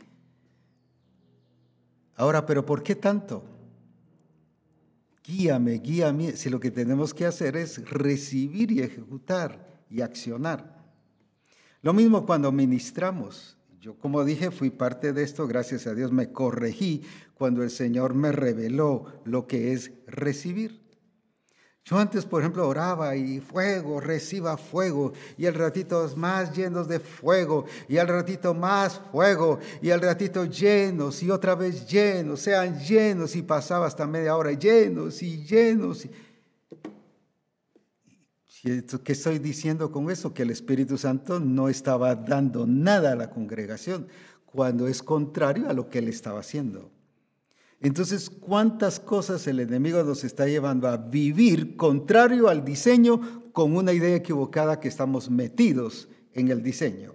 [2.17, 3.45] Ahora, pero ¿por qué tanto?
[5.25, 10.85] Guíame, guíame, si lo que tenemos que hacer es recibir y ejecutar y accionar.
[11.83, 13.57] Lo mismo cuando ministramos.
[13.81, 17.03] Yo, como dije, fui parte de esto, gracias a Dios me corregí
[17.33, 20.83] cuando el Señor me reveló lo que es recibir.
[21.87, 27.01] Yo antes, por ejemplo, oraba y fuego, reciba fuego, y el ratito más llenos de
[27.01, 32.79] fuego, y al ratito más fuego, y al ratito llenos, y otra vez llenos, sean
[32.81, 36.07] llenos, y pasaba hasta media hora llenos y llenos.
[38.63, 40.35] ¿Qué estoy diciendo con eso?
[40.35, 44.07] Que el Espíritu Santo no estaba dando nada a la congregación,
[44.45, 46.91] cuando es contrario a lo que él estaba haciendo.
[47.81, 53.95] Entonces, ¿cuántas cosas el enemigo nos está llevando a vivir contrario al diseño con una
[53.95, 57.15] idea equivocada que estamos metidos en el diseño?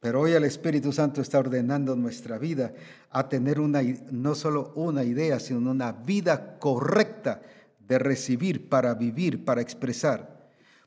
[0.00, 2.72] Pero hoy el Espíritu Santo está ordenando nuestra vida
[3.10, 7.42] a tener una, no solo una idea, sino una vida correcta
[7.86, 10.35] de recibir, para vivir, para expresar.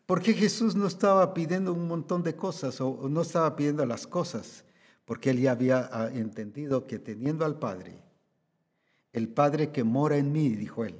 [0.10, 4.66] Porque Jesús no estaba pidiendo un montón de cosas o no estaba pidiendo las cosas,
[5.05, 8.01] porque él ya había ah, entendido que teniendo al Padre,
[9.14, 10.95] el Padre que mora en mí, dijo él.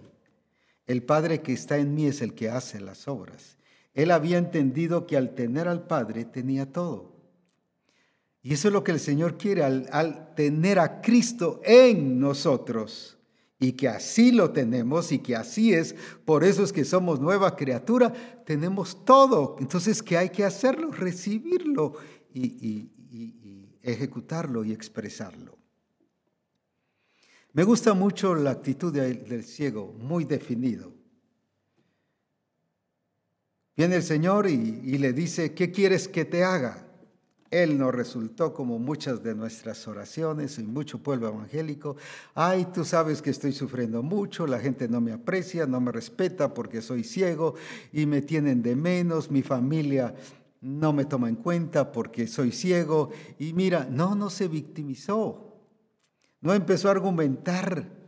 [0.86, 3.58] El Padre que está en mí es el que hace las obras.
[3.96, 7.16] Él había entendido que al tener al Padre tenía todo.
[8.44, 13.18] Y eso es lo que el Señor quiere al, tener a Cristo en nosotros.
[13.60, 15.94] Y que así lo tenemos y que así es.
[16.24, 18.14] Por eso es que somos nueva criatura.
[18.46, 19.58] Tenemos todo.
[19.60, 20.92] Entonces, ¿qué hay que hacerlo?
[20.92, 21.94] Recibirlo
[22.34, 22.90] y
[23.82, 25.58] ejecutarlo y expresarlo.
[27.54, 30.94] Me gusta mucho la actitud del ciego, muy definido.
[33.76, 36.86] Viene el Señor y, le dice, ¿qué quieres que te haga?
[37.52, 41.96] Él no resultó como muchas de nuestras oraciones y mucho pueblo evangélico.
[42.36, 46.54] Ay, tú sabes que estoy sufriendo mucho, la gente no me aprecia, no me respeta
[46.54, 47.56] porque soy ciego
[47.92, 50.14] y me tienen de menos, mi familia
[50.62, 53.10] no me toma en cuenta porque soy ciego.
[53.38, 55.56] Y mira, no, no se victimizó.
[56.42, 57.99] No empezó a argumentar.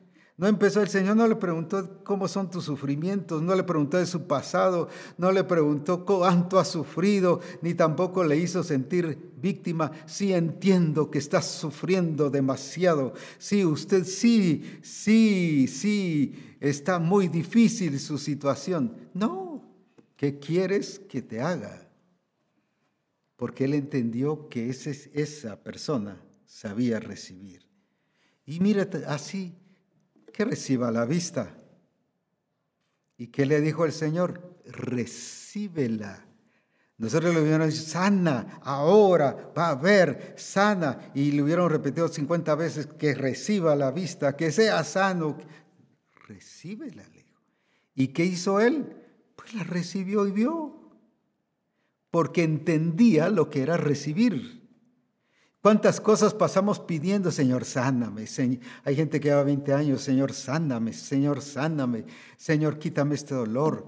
[0.42, 4.08] No empezó, el Señor no le preguntó cómo son tus sufrimientos, no le preguntó de
[4.08, 4.89] su pasado,
[5.20, 9.92] no le preguntó cuánto ha sufrido, ni tampoco le hizo sentir víctima.
[10.08, 13.14] Sí entiendo que estás sufriendo demasiado.
[13.38, 18.98] Sí, usted sí, sí, sí, está muy difícil su situación.
[19.14, 19.64] No,
[20.18, 21.88] ¿qué quieres que te haga?
[23.36, 27.68] Porque él entendió que esa persona sabía recibir.
[28.44, 29.61] Y mírate así,
[30.32, 31.56] que reciba la vista.
[33.18, 34.60] ¿Y qué le dijo el Señor?
[34.66, 36.26] Recíbela.
[36.98, 41.12] Nosotros le hubieran dicho, sana, ahora, va a ver, sana.
[41.16, 45.38] Y le hubieran repetido 50 veces que reciba la vista, que sea sano.
[46.28, 47.42] Recíbela, le dijo.
[47.96, 48.96] ¿Y qué hizo él?
[49.36, 50.92] Pues la recibió y vio.
[52.12, 54.61] Porque entendía lo que era recibir.
[55.62, 58.26] ¿Cuántas cosas pasamos pidiendo, Señor, sáname?
[58.84, 62.05] Hay gente que lleva 20 años, Señor, sáname, Señor, sáname,
[62.36, 63.88] Señor, quítame este dolor.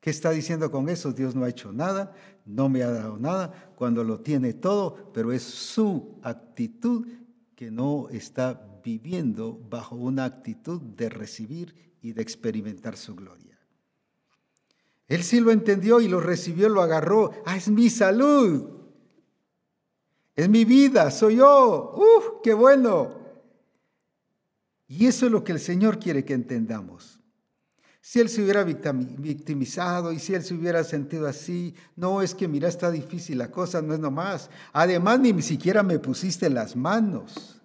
[0.00, 1.12] ¿Qué está diciendo con eso?
[1.12, 2.14] Dios no ha hecho nada,
[2.46, 7.06] no me ha dado nada, cuando lo tiene todo, pero es su actitud
[7.56, 13.58] que no está viviendo bajo una actitud de recibir y de experimentar su gloria.
[15.08, 17.32] Él sí lo entendió y lo recibió, lo agarró.
[17.44, 18.81] Ah, es mi salud.
[20.34, 21.94] Es mi vida, soy yo.
[21.94, 23.20] ¡Uf, qué bueno!
[24.88, 27.20] Y eso es lo que el Señor quiere que entendamos.
[28.00, 32.48] Si Él se hubiera victimizado y si Él se hubiera sentido así, no es que
[32.48, 34.50] mira, está difícil la cosa, no es nomás.
[34.72, 37.62] Además, ni siquiera me pusiste las manos.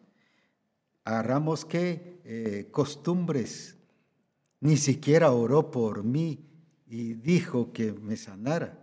[1.04, 3.78] Agarramos qué eh, costumbres.
[4.60, 6.46] Ni siquiera oró por mí
[6.86, 8.78] y dijo que me sanara.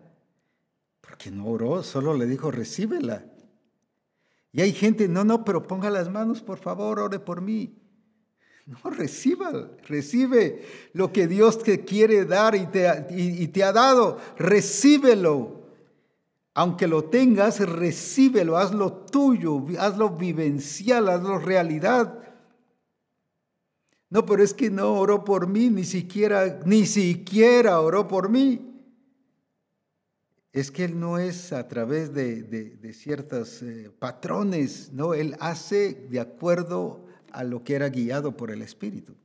[1.01, 3.25] Porque no oró, solo le dijo, recíbela.
[4.55, 7.77] Y hay gente, no, no, pero ponga las manos, por favor, ore por mí.
[8.67, 9.51] No, reciba,
[9.89, 15.65] recibe lo que Dios te quiere dar y te, y te ha dado, recíbelo.
[16.55, 22.21] Aunque lo tengas, recíbelo, hazlo tuyo, hazlo vivencial, hazlo realidad.
[24.09, 28.74] No, pero es que no oró por mí, ni siquiera, ni siquiera oró por mí.
[30.55, 36.21] Es que Él no es a través de, ciertos eh, patrones, no, Él hace de
[36.21, 39.17] acuerdo a lo que era guiado por el Espíritu.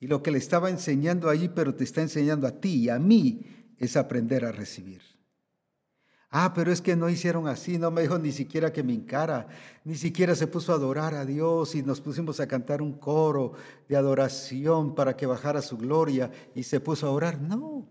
[0.00, 2.98] Y lo que le estaba enseñando allí, pero te está enseñando a ti y a
[2.98, 3.46] mí,
[3.78, 5.00] es aprender a recibir.
[6.28, 9.46] Ah, pero es que no hicieron así, no me dijo ni siquiera que me encara,
[9.84, 13.52] ni siquiera se puso a adorar a Dios y nos pusimos a cantar un coro
[13.88, 17.40] de adoración para que bajara su gloria y se puso a orar.
[17.40, 17.86] No.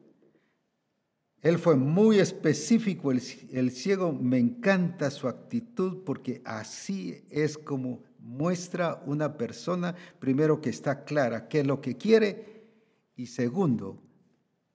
[1.42, 3.22] Él fue muy específico, el,
[3.52, 10.70] el ciego me encanta su actitud porque así es como muestra una persona, primero que
[10.70, 12.70] está clara qué es lo que quiere
[13.16, 14.02] y segundo,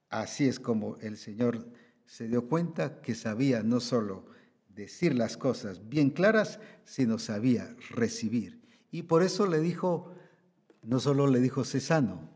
[0.09, 1.71] así es como el Señor
[2.05, 4.25] se dio cuenta que sabía no solo
[4.69, 8.61] decir las cosas bien claras, sino sabía recibir.
[8.91, 10.13] Y por eso le dijo,
[10.83, 12.29] no solo le dijo Cesano,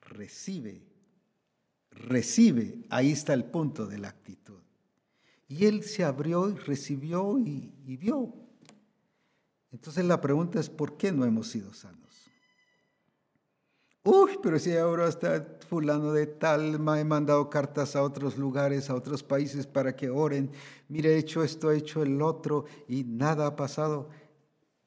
[0.00, 0.91] recibe,
[2.02, 4.60] recibe, ahí está el punto de la actitud.
[5.48, 8.32] Y él se abrió y recibió y, vio.
[9.70, 12.00] Entonces la pregunta es, ¿por qué no hemos sido sanos?
[14.04, 18.90] Uy, pero si ahora está fulano de tal, me he mandado cartas a otros lugares,
[18.90, 20.50] a otros países para que oren.
[20.88, 24.08] Mire, he hecho esto, he hecho el otro y nada ha pasado.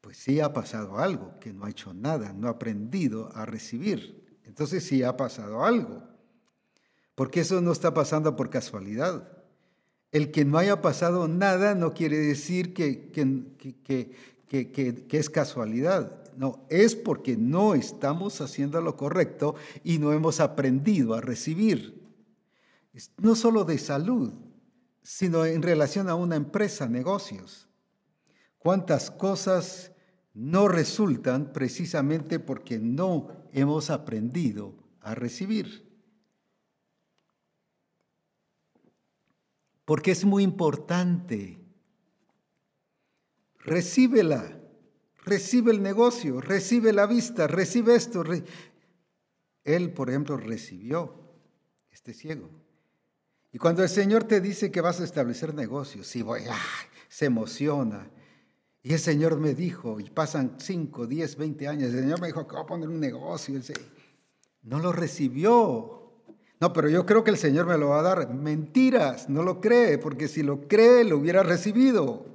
[0.02, 4.40] Pues sí ha pasado algo, que no ha hecho nada, no ha aprendido a recibir.
[4.44, 6.15] Entonces sí ha pasado algo.
[7.16, 9.28] Porque eso no está pasando por casualidad.
[10.12, 16.66] El que no haya pasado nada no quiere decir que, que, que es casualidad no,
[16.70, 22.04] es porque no estamos haciendo lo correcto y no hemos aprendido a recibir.
[23.18, 24.34] No solo de salud,
[25.04, 27.68] sino en relación a una empresa, negocios.
[28.58, 29.92] ¿Cuántas cosas
[30.34, 35.85] no resultan precisamente porque no hemos aprendido a recibir?
[39.86, 41.60] Porque es muy importante.
[43.60, 44.62] Recíbela
[45.26, 48.24] recibe el negocio, recibe la vista, recibe esto.
[49.64, 51.16] Él, por ejemplo, recibió
[51.92, 52.50] este ciego.
[53.52, 56.42] Y cuando el Señor te dice que vas a establecer negocios, sí, voy,
[57.10, 58.10] se emociona.
[58.84, 62.48] Y el Señor me dijo, y pasan 5, 10, 20 años, el Señor me dijo
[62.48, 63.60] que va a poner un negocio.
[64.62, 66.05] No lo recibió.
[66.66, 68.34] No, pero yo creo que el Señor me lo va a dar.
[68.34, 72.26] Mentiras, no lo cree, porque si lo cree, lo hubiera recibido.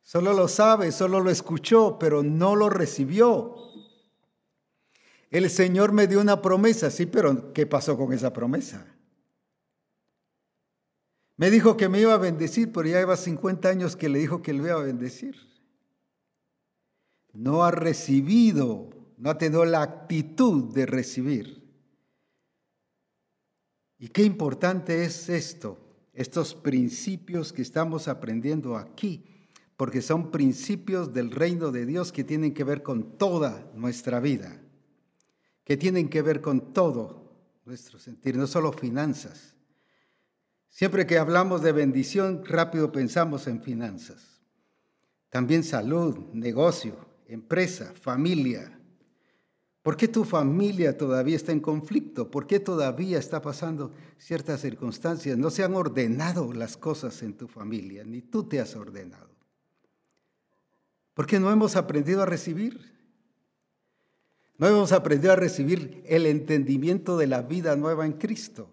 [0.00, 3.56] Solo lo sabe, solo lo escuchó, pero no lo recibió.
[5.28, 8.86] El Señor me dio una promesa, sí, pero ¿qué pasó con esa promesa?
[11.36, 14.40] Me dijo que me iba a bendecir, pero ya lleva 50 años que le dijo
[14.40, 15.34] que le iba a bendecir.
[17.32, 21.63] No ha recibido, no ha tenido la actitud de recibir.
[24.04, 25.78] Y qué importante es esto,
[26.12, 29.24] estos principios que estamos aprendiendo aquí
[29.78, 34.60] porque son principios del reino de Dios que tienen que ver con toda nuestra vida,
[35.64, 37.32] que tienen que ver con todo
[37.64, 39.54] nuestro sentir, no solo finanzas.
[40.68, 44.42] Siempre que hablamos de bendición, rápido pensamos en finanzas.
[45.30, 46.94] También salud, negocio,
[47.26, 48.78] empresa, familia.
[49.84, 52.30] ¿Por qué tu familia todavía está en conflicto?
[52.30, 55.36] ¿Por qué todavía está pasando ciertas circunstancias?
[55.36, 59.28] No se han ordenado las cosas en tu familia, ni tú te has ordenado.
[61.12, 62.94] Porque no hemos aprendido a recibir.
[64.56, 68.70] No hemos aprendido a recibir el entendimiento de la vida nueva en Cristo.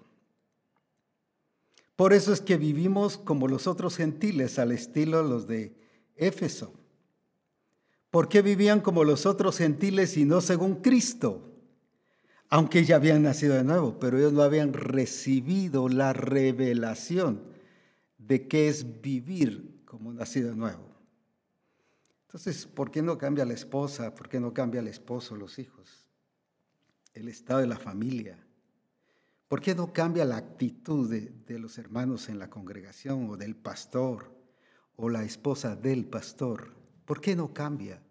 [1.98, 5.76] Por eso es que vivimos como los otros gentiles, al estilo los de
[6.16, 6.81] Éfeso.
[8.12, 11.48] ¿Por qué vivían como los otros gentiles y no según Cristo?
[12.50, 17.42] Aunque ya habían nacido de nuevo, pero ellos no habían recibido la revelación
[18.18, 20.92] de qué es vivir como nacido de nuevo.
[22.28, 24.14] Entonces, ¿por qué no cambia la esposa?
[24.14, 26.10] ¿Por qué no cambia el esposo, los hijos?
[27.14, 28.38] El estado de la familia.
[29.48, 34.34] ¿Por qué no cambia la actitud de, los hermanos en la congregación o del pastor
[34.96, 36.81] o la esposa del pastor?
[37.12, 38.02] ¿Por qué no cambia?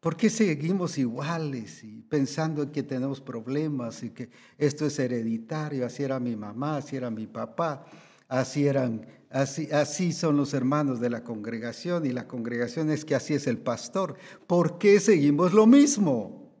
[0.00, 5.84] ¿Por qué seguimos iguales y pensando en que tenemos problemas y que esto es hereditario?
[5.84, 7.84] Así era mi mamá, así era mi papá,
[8.26, 13.34] así eran Así, son los hermanos de la congregación y la congregación es que así
[13.34, 14.16] es el pastor.
[14.46, 16.54] ¿Por qué seguimos lo mismo?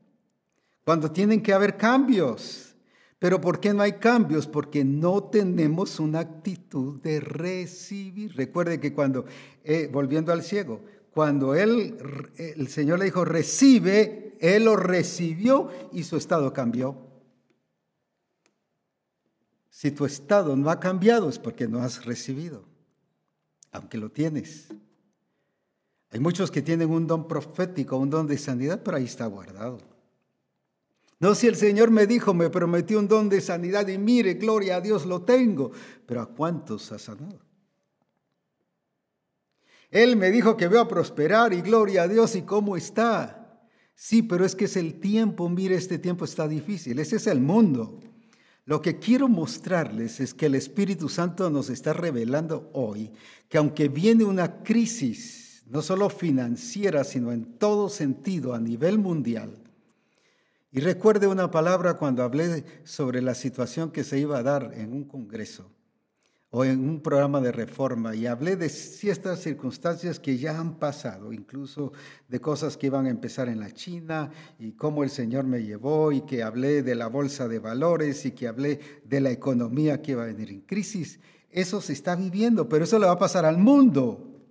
[0.84, 2.65] Cuando tienen que haber cambios.
[3.18, 4.46] Pero ¿por qué no hay cambios?
[4.46, 8.36] Porque no tenemos una actitud de recibir.
[8.36, 9.24] Recuerde que cuando,
[9.64, 16.16] eh, volviendo al ciego, cuando el Señor le dijo, recibe, él lo recibió y su
[16.16, 17.06] estado cambió.
[19.70, 22.64] Si tu estado no ha cambiado es porque no has recibido,
[23.72, 24.68] aunque lo tienes.
[26.10, 29.95] Hay muchos que tienen un don profético, un don de sanidad, pero ahí está guardado.
[31.18, 34.76] No si el Señor me dijo, me prometió un don de sanidad y mire, gloria
[34.76, 35.72] a Dios, lo tengo,
[36.04, 37.40] pero ¿a cuántos ha sanado?
[39.90, 43.62] Él me dijo que voy a prosperar y gloria a Dios y cómo está.
[43.94, 47.40] Sí, pero es que es el tiempo, mire, este tiempo está difícil, ese es el
[47.40, 47.98] mundo.
[48.66, 53.12] Lo que quiero mostrarles es que el Espíritu Santo nos está revelando hoy
[53.48, 59.65] que aunque viene una crisis, no solo financiera, sino en todo sentido a nivel mundial,
[60.76, 64.92] y recuerde una palabra cuando hablé sobre la situación que se iba a dar en
[64.92, 65.72] un congreso
[66.50, 71.32] o en un programa de reforma y hablé de ciertas circunstancias que ya han pasado,
[71.32, 71.94] incluso
[72.28, 76.12] de cosas que iban a empezar en la China y cómo el Señor me llevó
[76.12, 80.12] y que hablé de la bolsa de valores y que hablé de la economía que
[80.12, 81.20] iba a venir en crisis.
[81.48, 84.42] Eso se está viviendo, pero eso le va a pasar al mundo,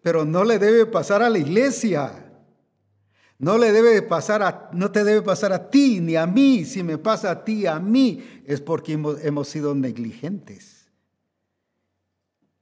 [0.00, 2.21] pero no le debe pasar a la iglesia.
[3.42, 6.64] No le debe pasar a, no te debe pasar a ti ni a mí.
[6.64, 10.82] Si me pasa a ti, a mí, es porque hemos, sido negligentes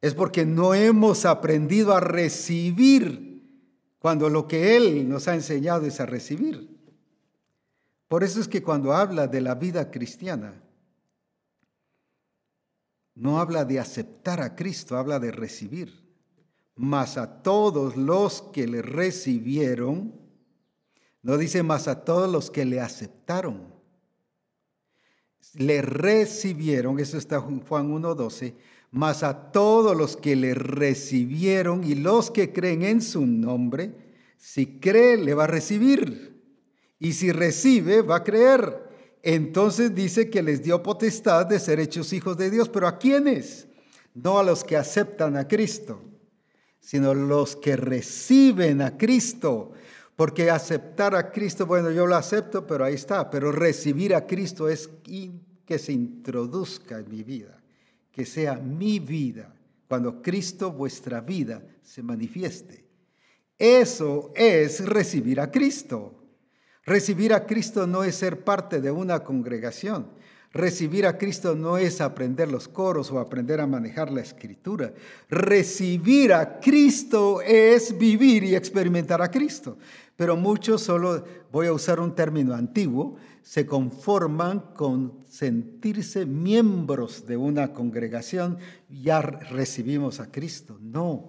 [0.00, 3.44] es porque no hemos aprendido a recibir
[3.98, 6.74] cuando lo que Él nos ha enseñado es a recibir.
[8.08, 10.62] Por eso es que cuando habla de la vida cristiana,
[13.14, 16.08] no habla de aceptar a Cristo, habla de recibir.
[16.74, 20.19] Mas a todos los que le recibieron,
[21.22, 23.74] no dice más a todos los que le aceptaron.
[25.54, 28.54] Le recibieron, eso está en Juan 1.12,
[28.90, 33.92] mas a todos los que le recibieron y los que creen en su nombre,
[34.36, 36.40] si cree, le va a recibir.
[36.98, 38.90] Y si recibe, va a creer.
[39.22, 42.68] Entonces dice que les dio potestad de ser hechos hijos de Dios.
[42.68, 43.66] ¿Pero a quiénes?
[44.14, 46.02] No a los que aceptan a Cristo,
[46.80, 49.72] sino los que reciben a Cristo.
[50.20, 53.30] Porque aceptar a Cristo, bueno, yo lo acepto, pero ahí está.
[53.30, 54.90] Pero recibir a Cristo es
[55.64, 57.56] que se introduzca en mi vida
[58.12, 59.54] que sea mi vida,
[59.88, 62.84] cuando Cristo vuestra vida se manifieste.
[63.58, 66.14] Eso es recibir a Cristo.
[66.84, 70.10] Recibir a Cristo no es ser parte de una congregación.
[70.52, 74.92] Recibir a Cristo no es aprender los coros o aprender a manejar la escritura.
[75.28, 79.78] Recibir a Cristo es vivir y experimentar a Cristo.
[80.20, 87.38] Pero muchos solo, voy a usar un término antiguo, se conforman con sentirse miembros de
[87.38, 88.58] una congregación,
[88.90, 90.76] ya recibimos a Cristo.
[90.78, 91.28] No,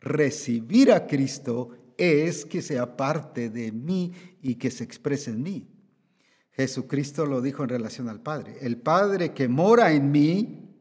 [0.00, 5.68] recibir a Cristo es que sea parte de mí y que se exprese en mí.
[6.52, 8.56] Jesucristo lo dijo en relación al Padre.
[8.62, 10.74] El Padre que mora en mí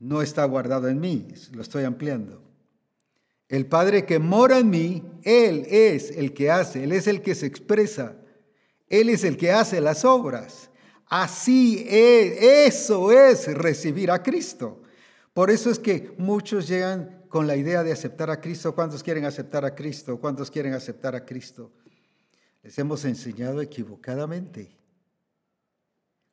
[0.00, 2.43] no está guardado en mí, lo estoy ampliando.
[3.48, 7.34] El Padre que mora en mí, Él es el que hace, Él es el que
[7.34, 8.16] se expresa
[8.88, 10.70] él es el que hace las obras.
[11.06, 14.82] Así es, eso es recibir a Cristo.
[15.32, 18.74] Por eso es que muchos llegan con la idea de aceptar a Cristo.
[18.74, 20.18] ¿Cuántos quieren aceptar a Cristo?
[20.20, 21.72] ¿Cuántos quieren aceptar a Cristo?
[22.62, 24.76] Les hemos enseñado equivocadamente.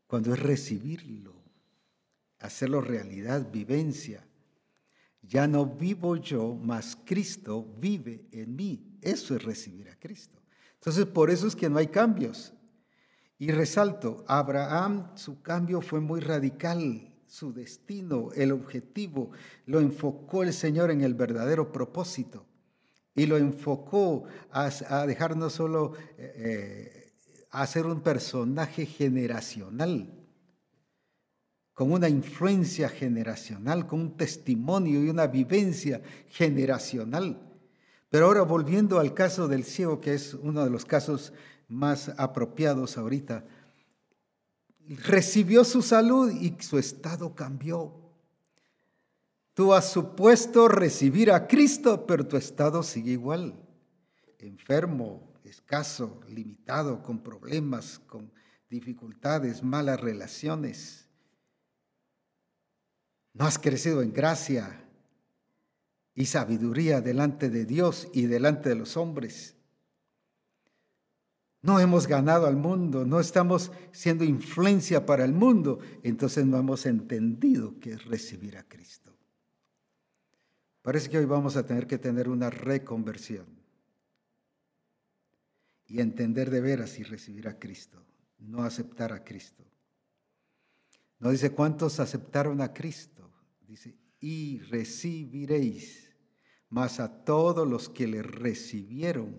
[0.07, 1.33] Cuando es recibirlo,
[2.39, 4.25] hacerlo realidad, vivencia.
[5.21, 8.97] Ya no vivo yo, mas Cristo vive en mí.
[9.01, 10.41] Eso es recibir a Cristo.
[10.75, 12.53] Entonces, por eso es que no hay cambios.
[13.37, 19.31] Y resalto, Abraham, su cambio fue muy radical, su destino, el objetivo,
[19.65, 22.45] lo enfocó el Señor en el verdadero propósito
[23.15, 24.69] y lo enfocó a,
[25.05, 27.13] dejar no solo eh, eh,
[27.51, 30.20] a ser un personaje generacional,
[31.73, 37.51] con una influencia generacional, con un testimonio y una vivencia generacional
[38.11, 41.31] pero ahora volviendo al caso del ciego, que es uno de los casos
[41.69, 43.45] más apropiados ahorita,
[45.07, 47.93] recibió su salud y su estado cambió.
[49.53, 53.55] Tú has supuesto recibir a Cristo, pero tu estado sigue igual.
[54.39, 58.29] Enfermo, escaso, limitado, con problemas, con
[58.69, 61.00] dificultades, malas relaciones.
[63.33, 64.81] No has crecido en gracia,
[66.13, 69.55] y sabiduría delante de Dios y delante de los hombres.
[71.61, 76.85] No hemos ganado al mundo, no estamos siendo influencia para el mundo, entonces no hemos
[76.85, 79.15] entendido qué es recibir a Cristo.
[80.81, 83.45] Parece que hoy vamos a tener que tener una reconversión
[85.85, 88.03] y entender de veras y recibir a Cristo,
[88.39, 89.63] no aceptar a Cristo.
[91.19, 93.20] No dice cuántos aceptaron a Cristo,
[93.71, 96.09] dice, y recibiréis,
[96.69, 99.33] más a todos los que le recibieron.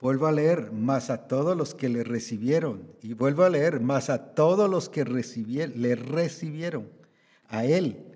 [0.00, 2.94] Vuelvo a leer, más a todos los que le recibieron.
[3.02, 6.88] Y vuelvo a leer, más a todos los que recibieron, le recibieron.
[7.48, 8.06] A Él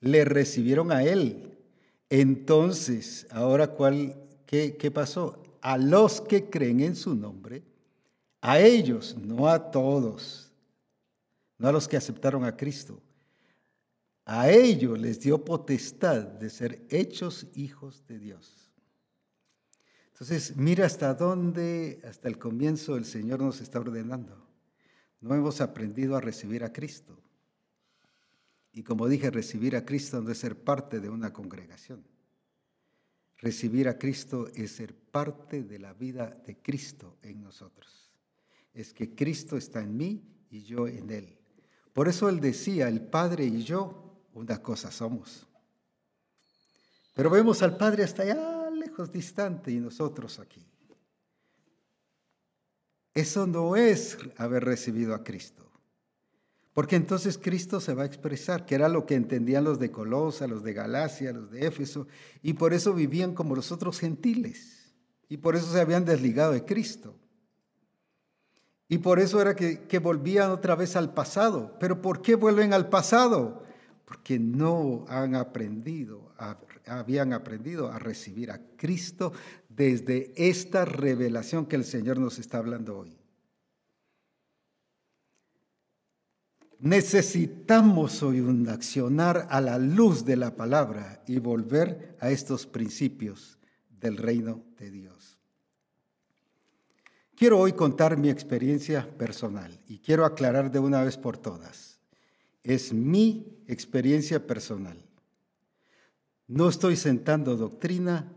[0.00, 1.58] le recibieron a Él.
[2.08, 4.14] Entonces, ahora, ¿cuál,
[4.46, 5.42] qué, ¿qué pasó?
[5.60, 7.64] A los que creen en su nombre,
[8.40, 10.52] a ellos, no a todos,
[11.58, 13.02] no a los que aceptaron a Cristo.
[14.30, 18.70] A ellos les dio potestad de ser hechos hijos de Dios.
[20.12, 24.46] Entonces, mira hasta dónde, hasta el comienzo, el Señor nos está ordenando.
[25.22, 27.18] No hemos aprendido a recibir a Cristo.
[28.70, 32.04] Y como dije, recibir a Cristo no es ser parte de una congregación.
[33.38, 38.12] Recibir a Cristo es ser parte de la vida de Cristo en nosotros.
[38.74, 41.38] Es que Cristo está en mí y yo en Él.
[41.94, 44.07] Por eso Él decía, el Padre y yo,
[44.38, 45.46] una cosa somos.
[47.14, 50.64] Pero vemos al Padre hasta allá lejos, distante, y nosotros aquí.
[53.12, 55.68] Eso no es haber recibido a Cristo.
[56.72, 60.46] Porque entonces Cristo se va a expresar, que era lo que entendían los de Colosa,
[60.46, 62.06] los de Galacia, los de Éfeso,
[62.40, 64.94] y por eso vivían como los otros gentiles,
[65.28, 67.16] y por eso se habían desligado de Cristo.
[68.88, 71.76] Y por eso era que, que volvían otra vez al pasado.
[71.78, 73.64] Pero ¿por qué vuelven al pasado?
[74.08, 76.32] Porque no han aprendido,
[76.86, 79.34] habían aprendido a recibir a Cristo
[79.68, 83.18] desde esta revelación que el Señor nos está hablando hoy.
[86.78, 93.58] Necesitamos hoy un accionar a la luz de la palabra y volver a estos principios
[93.90, 95.38] del reino de Dios.
[97.36, 102.00] Quiero hoy contar mi experiencia personal y quiero aclarar de una vez por todas.
[102.62, 104.96] Es mi experiencia personal.
[106.48, 108.32] No estoy sentando doctrina,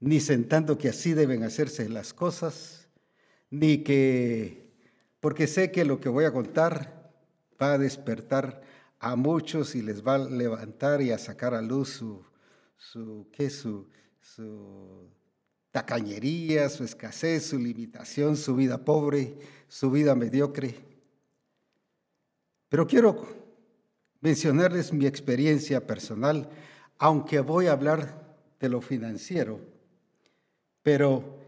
[0.00, 2.88] ni sentando que así deben hacerse las cosas,
[3.50, 4.70] ni que,
[5.20, 7.12] porque sé que lo que voy a contar
[7.60, 8.60] va a despertar
[8.98, 12.24] a muchos y les va a levantar y a sacar a luz su,
[12.76, 13.50] su, ¿qué?
[13.50, 13.88] su,
[14.20, 15.08] su
[15.70, 20.74] tacañería, su escasez, su limitación, su vida pobre, su vida mediocre.
[22.68, 23.37] Pero quiero
[24.20, 26.48] mencionarles mi experiencia personal,
[26.98, 29.60] aunque voy a hablar de lo financiero,
[30.82, 31.38] pero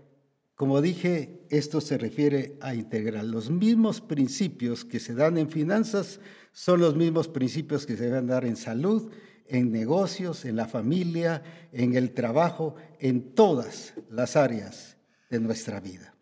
[0.54, 3.30] como dije, esto se refiere a integral.
[3.30, 6.20] Los mismos principios que se dan en finanzas
[6.52, 9.10] son los mismos principios que se deben dar en salud,
[9.46, 11.42] en negocios, en la familia,
[11.72, 14.98] en el trabajo, en todas las áreas
[15.30, 16.14] de nuestra vida.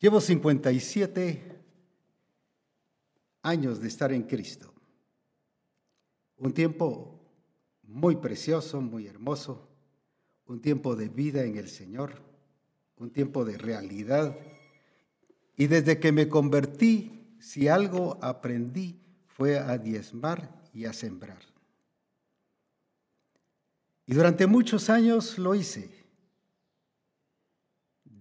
[0.00, 1.53] Llevo 57
[3.44, 4.74] años de estar en Cristo.
[6.36, 7.20] Un tiempo
[7.82, 9.70] muy precioso, muy hermoso
[10.46, 12.20] un tiempo de vida en el Señor,
[12.96, 14.36] un tiempo de realidad.
[15.56, 21.42] Y desde que me convertí, si algo aprendí fue a diezmar y a sembrar.
[24.06, 26.04] Y durante muchos años lo hice.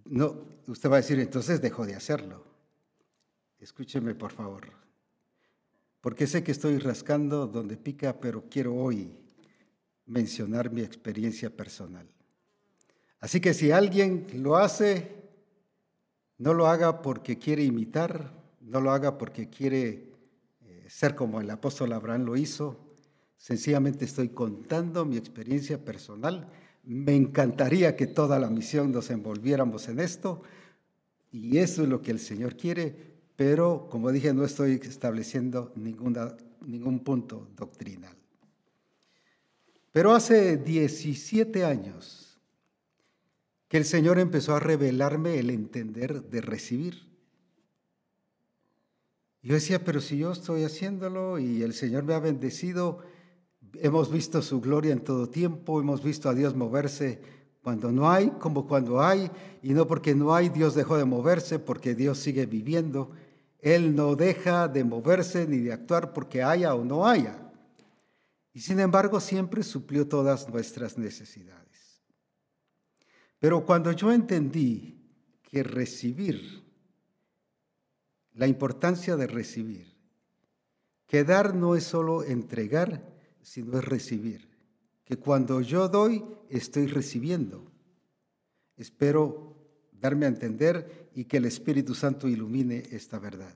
[0.06, 2.44] No, usted va a decir, entonces dejó de hacerlo.
[3.60, 4.83] Escúcheme, por favor.
[6.04, 9.10] Porque sé que estoy rascando donde pica, pero quiero hoy
[10.06, 12.06] mencionar mi experiencia personal.
[13.22, 15.16] Así que si alguien lo hace,
[16.40, 20.12] no lo haga porque quiere imitar, no lo haga porque quiere
[20.66, 22.78] eh, ser como el apóstol Abraham lo hizo.
[23.38, 26.50] Sencillamente estoy contando mi experiencia personal.
[26.84, 30.44] Me encantaría que toda la misión nos envolviéramos en esto
[31.32, 37.00] y eso es lo que el Señor quiere, pero como dije, no estoy estableciendo ningún
[37.00, 38.16] punto doctrinal.
[39.92, 42.40] Pero hace 17 años
[43.68, 47.08] que el Señor empezó a revelarme el entender de recibir.
[49.42, 53.00] Yo decía, pero si yo estoy haciéndolo y el Señor me ha bendecido,
[53.76, 57.22] hemos visto su gloria en todo tiempo, hemos visto a Dios moverse
[57.62, 59.32] cuando no hay, como cuando hay,
[59.62, 63.12] y no porque no hay, Dios dejó de moverse, porque Dios sigue viviendo.
[63.64, 67.44] Él no deja de moverse ni de actuar porque haya o no haya
[68.54, 72.04] y sin embargo siempre suplió todas nuestras necesidades.
[73.40, 75.02] Pero cuando yo entendí
[75.42, 76.62] que recibir,
[78.34, 79.94] la importancia de recibir,
[81.08, 83.04] que dar no es solo entregar,
[83.42, 84.50] sino es recibir.
[85.04, 87.72] Que cuando yo doy, estoy recibiendo.
[88.78, 89.56] Espero
[89.92, 93.56] darme a entender y que el Espíritu Santo ilumine esta verdad.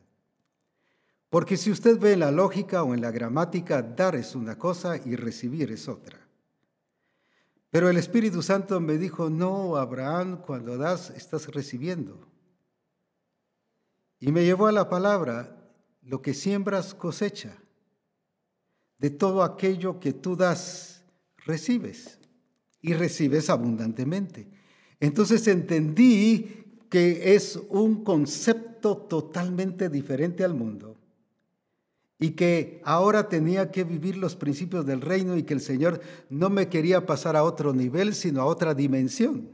[1.30, 4.98] Porque si usted ve en la lógica o en la gramática, dar es una cosa
[4.98, 6.20] y recibir es otra.
[7.70, 12.28] Pero el Espíritu Santo me dijo, no, Abraham, cuando das, estás recibiendo.
[14.20, 15.58] Y me llevó a la palabra,
[16.02, 17.58] lo que siembras cosecha.
[18.98, 21.04] De todo aquello que tú das,
[21.46, 22.20] recibes.
[22.82, 24.50] Y recibes abundantemente.
[25.00, 30.96] Entonces entendí que es un concepto totalmente diferente al mundo
[32.20, 36.50] y que ahora tenía que vivir los principios del reino y que el Señor no
[36.50, 39.50] me quería pasar a otro nivel, sino a otra dimensión.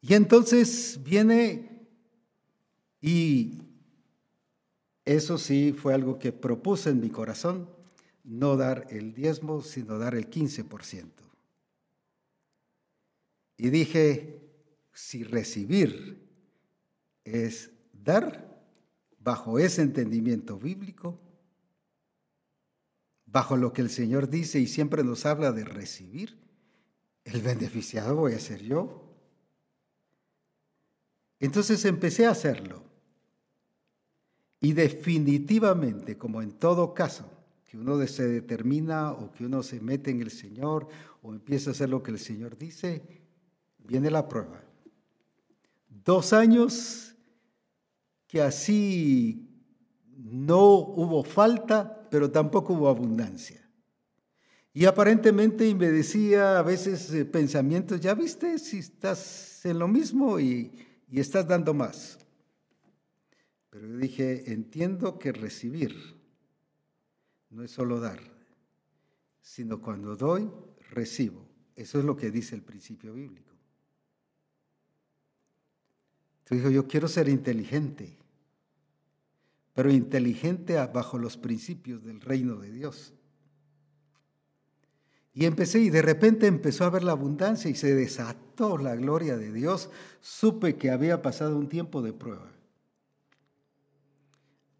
[0.00, 1.88] Y entonces viene
[3.00, 3.58] y
[5.04, 7.68] eso sí fue algo que propuse en mi corazón,
[8.22, 11.06] no dar el diezmo, sino dar el 15%.
[13.56, 14.40] Y dije,
[14.92, 16.28] si recibir
[17.24, 18.50] es dar,
[19.18, 21.20] bajo ese entendimiento bíblico,
[23.26, 26.38] bajo lo que el Señor dice y siempre nos habla de recibir,
[27.24, 29.06] el beneficiado voy a ser yo.
[31.38, 32.82] Entonces empecé a hacerlo.
[34.60, 37.30] Y definitivamente, como en todo caso,
[37.64, 40.88] que uno se determina o que uno se mete en el Señor
[41.22, 43.02] o empieza a hacer lo que el Señor dice,
[43.78, 44.69] viene la prueba.
[46.04, 47.14] Dos años
[48.26, 49.48] que así
[50.16, 53.60] no hubo falta, pero tampoco hubo abundancia.
[54.72, 60.38] Y aparentemente me decía a veces eh, pensamientos, ya viste si estás en lo mismo
[60.38, 60.72] y,
[61.10, 62.18] y estás dando más.
[63.68, 65.96] Pero yo dije, entiendo que recibir
[67.50, 68.20] no es solo dar,
[69.40, 70.50] sino cuando doy,
[70.90, 71.48] recibo.
[71.74, 73.49] Eso es lo que dice el principio bíblico.
[76.50, 78.20] Dijo, yo quiero ser inteligente
[79.80, 83.14] pero inteligente bajo los principios del reino de Dios.
[85.32, 89.38] Y empecé y de repente empezó a ver la abundancia y se desató la gloria
[89.38, 89.88] de Dios.
[90.20, 92.52] Supe que había pasado un tiempo de prueba.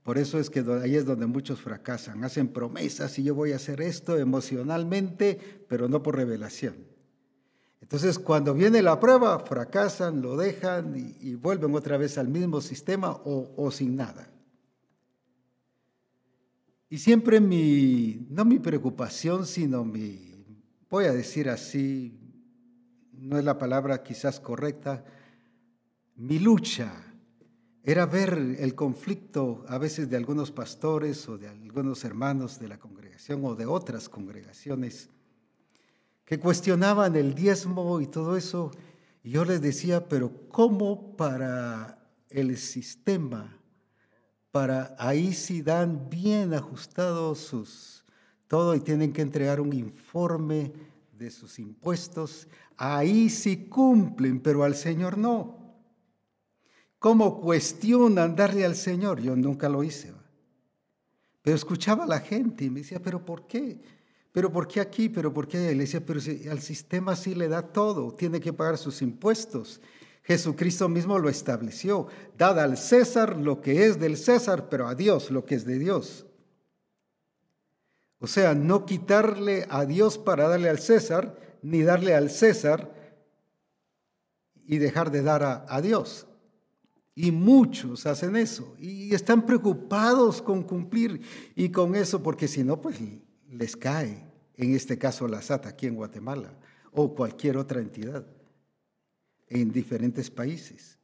[0.02, 2.24] Por eso es que ahí es donde muchos fracasan.
[2.24, 6.74] Hacen promesas y yo voy a hacer esto emocionalmente, pero no por revelación.
[7.90, 13.10] Entonces cuando viene la prueba, fracasan, lo dejan y, vuelven otra vez al mismo sistema
[13.24, 14.30] o sin nada.
[16.88, 20.44] Y siempre mi, no mi preocupación, sino mi,
[20.88, 22.16] voy a decir así,
[23.12, 25.04] no es la palabra quizás correcta,
[26.16, 26.92] mi lucha
[27.84, 32.78] era ver el conflicto a veces de algunos pastores o de algunos hermanos de la
[32.78, 35.10] congregación o de otras congregaciones
[36.30, 38.70] que cuestionaban el diezmo y todo eso.
[39.24, 41.98] Y yo les decía, pero ¿cómo para
[42.28, 43.56] el sistema
[44.52, 48.04] para ahí si dan bien ajustados sus
[48.46, 50.72] todo y tienen que entregar un informe
[51.18, 52.46] de sus impuestos,
[52.76, 55.74] ahí sí cumplen, pero al Señor no.
[57.00, 59.20] ¿Cómo cuestionan darle al Señor?
[59.20, 60.12] Yo nunca lo hice.
[61.42, 63.80] Pero escuchaba a la gente y me decía, ¿pero por qué?
[64.32, 65.08] ¿Pero por qué aquí?
[65.08, 65.58] ¿Pero por qué?
[65.74, 69.80] Le decía, pero si al sistema sí le da todo, tiene que pagar sus impuestos
[70.30, 72.06] Jesucristo mismo lo estableció.
[72.38, 75.78] Dad al César lo que es del César, pero a Dios lo que es de
[75.78, 76.24] Dios.
[78.20, 82.94] O sea, no quitarle a Dios para darle al César, ni darle al César
[84.66, 86.28] y dejar de dar a, Dios.
[87.14, 91.22] Y muchos hacen eso y están preocupados con cumplir
[91.56, 93.00] y con eso, porque si no, pues
[93.50, 96.52] les cae, en este caso la SAT aquí en Guatemala
[96.92, 98.24] o cualquier otra entidad
[99.48, 100.98] en diferentes países.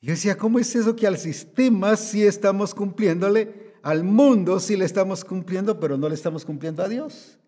[0.00, 4.84] Yo decía, ¿cómo es eso que al sistema sí estamos cumpliéndole, al mundo sí le
[4.84, 7.38] estamos cumpliendo, pero no le estamos cumpliendo a Dios?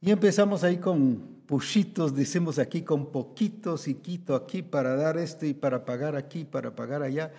[0.00, 5.46] Y empezamos ahí con puchitos, decimos aquí con poquitos y quito aquí para dar esto
[5.46, 7.32] y para pagar aquí, para pagar allá.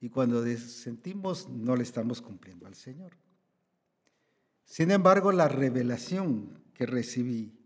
[0.00, 3.12] Y cuando sentimos, no le estamos cumpliendo al Señor.
[4.64, 7.58] Sin embargo, la revelación que recibí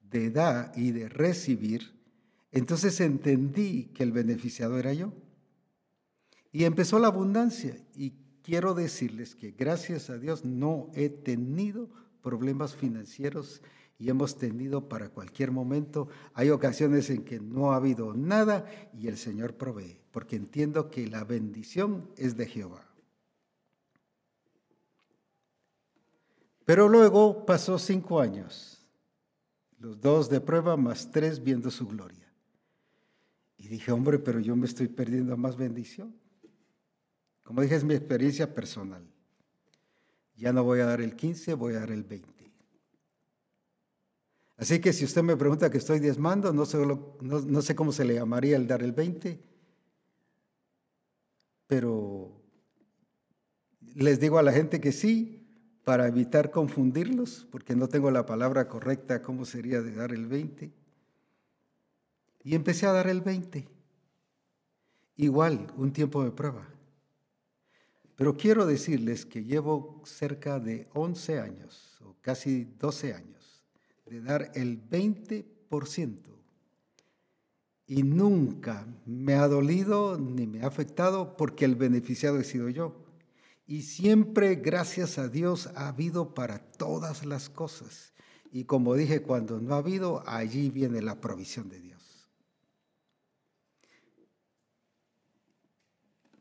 [0.00, 1.94] de dar y de recibir,
[2.50, 5.12] entonces entendí que el beneficiado era yo.
[6.52, 7.76] Y empezó la abundancia.
[7.94, 11.88] Y quiero decirles que gracias a Dios no he tenido
[12.22, 13.62] problemas financieros
[14.00, 16.08] y hemos tenido para cualquier momento.
[16.32, 18.64] Hay ocasiones en que no ha habido nada
[18.94, 22.88] y el Señor provee, porque entiendo que la bendición es de Jehová.
[26.64, 28.88] Pero luego pasó cinco años,
[29.78, 32.32] los dos de prueba más tres viendo su gloria.
[33.58, 36.16] Y dije, hombre, pero yo me estoy perdiendo más bendición.
[37.42, 39.04] Como dije, es mi experiencia personal.
[40.36, 42.39] Ya no voy a dar el 15, voy a dar el 20.
[44.60, 48.58] Así que si usted me pregunta que estoy diezmando, no sé, cómo se le llamaría
[48.58, 49.40] el dar el 20,
[51.66, 52.30] pero
[53.94, 55.48] les digo a la gente que sí,
[55.82, 60.70] para evitar confundirlos, porque no tengo la palabra correcta, cómo sería de dar el 20.
[62.44, 63.66] Y empecé a dar el 20.
[65.16, 66.68] Igual, un tiempo de prueba.
[68.14, 73.39] Pero quiero decirles que llevo cerca de 11 años, o casi 12 años,
[74.10, 76.18] de dar el 20%.
[77.86, 83.04] Y nunca me ha dolido ni me ha afectado porque el beneficiado he sido yo.
[83.66, 88.12] Y siempre, gracias a Dios, ha habido para todas las cosas.
[88.50, 92.28] Y como dije, cuando no ha habido, allí viene la provisión de Dios.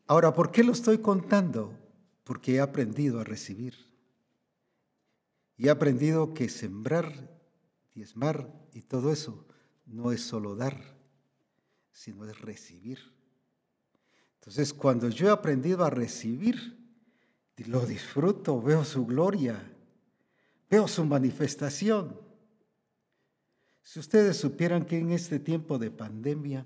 [0.08, 1.78] Ahora, ¿por qué lo estoy contando?
[2.24, 3.76] Porque he aprendido a recibir.
[5.56, 7.39] Y he aprendido que sembrar
[7.94, 9.46] diezmar y todo eso
[9.86, 10.80] no es solo dar,
[11.92, 13.00] sino es recibir.
[14.36, 16.80] Entonces, cuando yo he aprendido a recibir,
[17.66, 19.62] lo disfruto, veo su gloria,
[20.70, 22.20] veo su manifestación.
[23.82, 26.66] Si ustedes supieran que en este tiempo de pandemia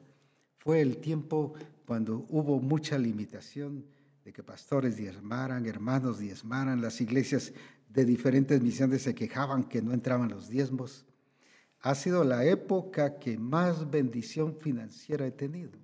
[0.58, 1.54] fue el tiempo
[1.86, 3.86] cuando hubo mucha limitación
[4.24, 7.54] de que pastores diezmaran, hermanos diezmaran, las iglesias
[7.90, 11.06] de diferentes misiones se quejaban que no entraban los diezmos
[11.84, 15.78] ha sido la época que más bendición financiera he tenido.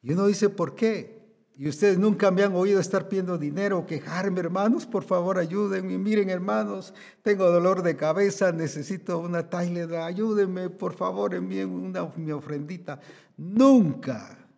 [0.00, 1.16] Y uno dice, ¿por qué?
[1.58, 5.98] Y ustedes nunca me han oído estar pidiendo dinero quejarme, hermanos, por favor ayúdenme.
[5.98, 12.32] Miren, hermanos, tengo dolor de cabeza, necesito una Tyler, ayúdenme, por favor, envíen una, mi
[12.32, 12.98] ofrendita.
[13.36, 14.48] Nunca.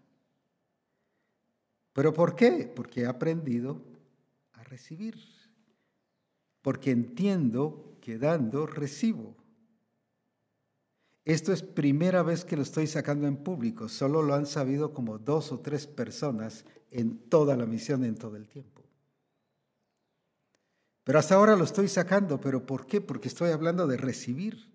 [1.93, 2.73] ¿Pero por qué?
[2.75, 3.83] Porque he aprendido
[4.53, 5.17] a recibir.
[6.63, 9.37] Porque entiendo que dando recibo.
[11.29, 13.91] Esto es primera vez que lo estoy sacando en público.
[13.91, 18.37] Solo lo han sabido como dos o tres personas en toda la misión, en todo
[18.37, 18.83] el tiempo.
[21.05, 22.41] Pero hasta ahora lo estoy sacando.
[22.41, 23.03] ¿Pero por qué?
[23.03, 24.73] Porque estoy hablando de recibir.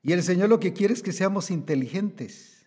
[0.00, 2.61] Y el Señor lo que quiere es que seamos inteligentes.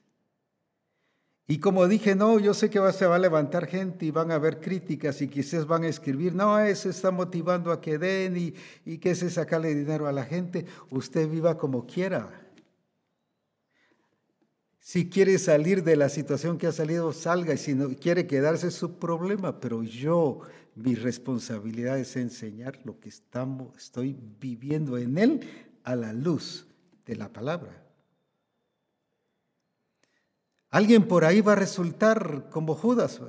[1.47, 4.35] Y como dije, no, yo sé que se va a levantar gente y van a
[4.35, 8.97] haber críticas y quizás van a escribir, no, ese está motivando a que den y,
[8.97, 10.65] que ese sacarle dinero a la gente.
[10.89, 12.41] Usted viva como quiera.
[14.79, 17.53] Si quiere salir de la situación que ha salido, salga.
[17.53, 19.59] Y si no quiere quedarse, su problema.
[19.59, 20.41] Pero yo,
[20.73, 25.39] mi responsabilidad es enseñar lo que estamos, estoy viviendo en él
[25.83, 26.65] a la luz
[27.05, 27.84] de la palabra.
[30.75, 33.21] Alguien por ahí va a resultar como Judas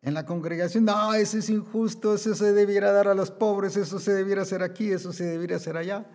[0.00, 0.86] en la congregación.
[0.86, 4.62] No, eso es injusto, eso se debiera dar a los pobres, eso se debiera hacer
[4.62, 6.06] aquí, eso se debiera hacer allá.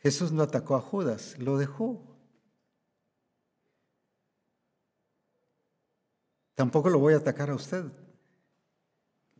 [0.00, 2.04] Jesús no atacó a Judas, lo dejó.
[6.56, 7.86] Tampoco lo voy a atacar a usted.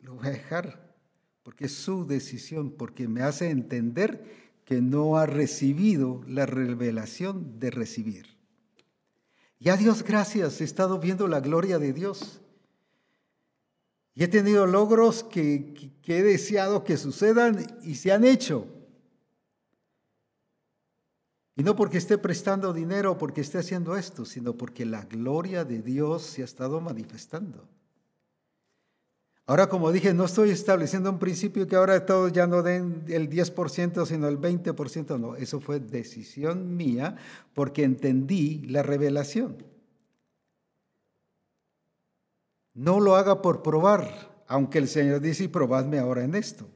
[0.00, 0.96] Lo voy a dejar
[1.42, 7.72] porque es su decisión, porque me hace entender que no ha recibido la revelación de
[7.72, 8.36] recibir.
[9.58, 12.40] Y a Dios gracias, he estado viendo la gloria de Dios.
[14.14, 18.64] Y he tenido logros que, que he deseado que sucedan y se han hecho.
[21.56, 25.64] Y no porque esté prestando dinero o porque esté haciendo esto, sino porque la gloria
[25.64, 27.68] de Dios se ha estado manifestando.
[29.50, 33.28] Ahora, como dije, no estoy estableciendo un principio que ahora todos ya no den el
[33.28, 35.18] 10%, sino el 20%.
[35.18, 37.16] No, eso fue decisión mía
[37.52, 39.56] porque entendí la revelación.
[42.74, 46.68] No lo haga por probar, aunque el Señor dice, probadme ahora en esto.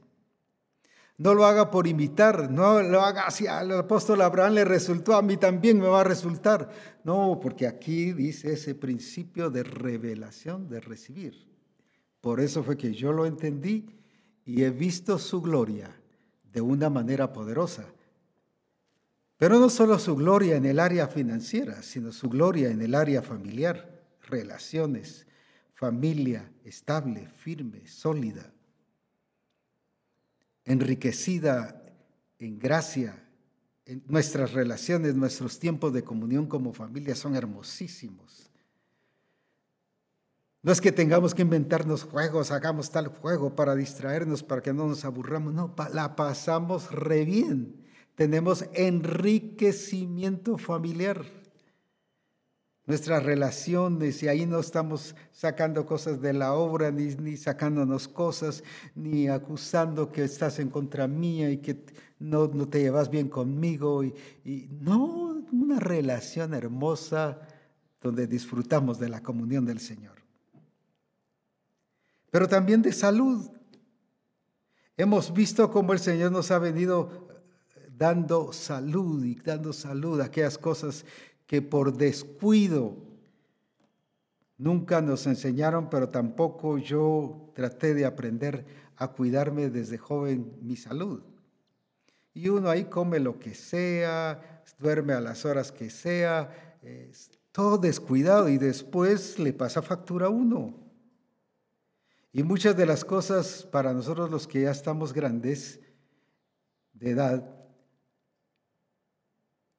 [1.17, 5.21] No lo haga por imitar, no lo haga así al apóstol Abraham le resultó, a
[5.21, 6.69] mí también me va a resultar.
[7.05, 11.54] No, porque aquí dice ese principio de revelación, de recibir.
[12.25, 13.85] Por eso fue que yo lo entendí
[14.45, 15.95] y he visto su gloria
[16.51, 17.85] de una manera poderosa.
[19.37, 23.21] Pero no solo su gloria en el área financiera, sino su gloria en el área
[23.21, 25.27] familiar, relaciones,
[25.75, 28.51] familia estable, firme, sólida
[30.63, 31.79] enriquecida
[32.39, 33.21] en gracia.
[33.85, 38.49] En nuestras relaciones, nuestros tiempos de comunión como familia son hermosísimos.
[40.65, 44.87] No es que tengamos que inventarnos juegos, hagamos tal juego para distraernos, para que no
[44.87, 45.53] nos aburramos.
[45.53, 47.85] No, la pasamos re bien.
[48.15, 51.23] Tenemos enriquecimiento familiar.
[52.87, 58.63] Nuestras relaciones, y ahí no estamos sacando cosas de la obra, ni, sacándonos cosas,
[58.95, 61.85] ni acusando que estás en contra mía y que
[62.17, 64.03] no, no te llevas bien conmigo.
[64.03, 67.39] Y no, una relación hermosa
[68.01, 70.14] donde disfrutamos de la comunión del Señor
[72.35, 73.49] pero también de salud.
[74.97, 77.29] Hemos visto cómo el Señor nos ha venido
[77.97, 81.05] dando salud y dando salud a aquellas cosas
[81.47, 82.97] que por descuido
[84.57, 88.65] nunca nos enseñaron, pero tampoco yo traté de aprender
[88.97, 91.23] a cuidarme desde joven mi salud.
[92.33, 96.49] Y uno ahí come lo que sea, duerme a las horas que sea,
[97.53, 100.84] todo descuidado y después le pasa factura a uno.
[102.35, 105.79] Y muchas de las cosas para nosotros los que ya estamos grandes
[106.91, 107.49] de edad,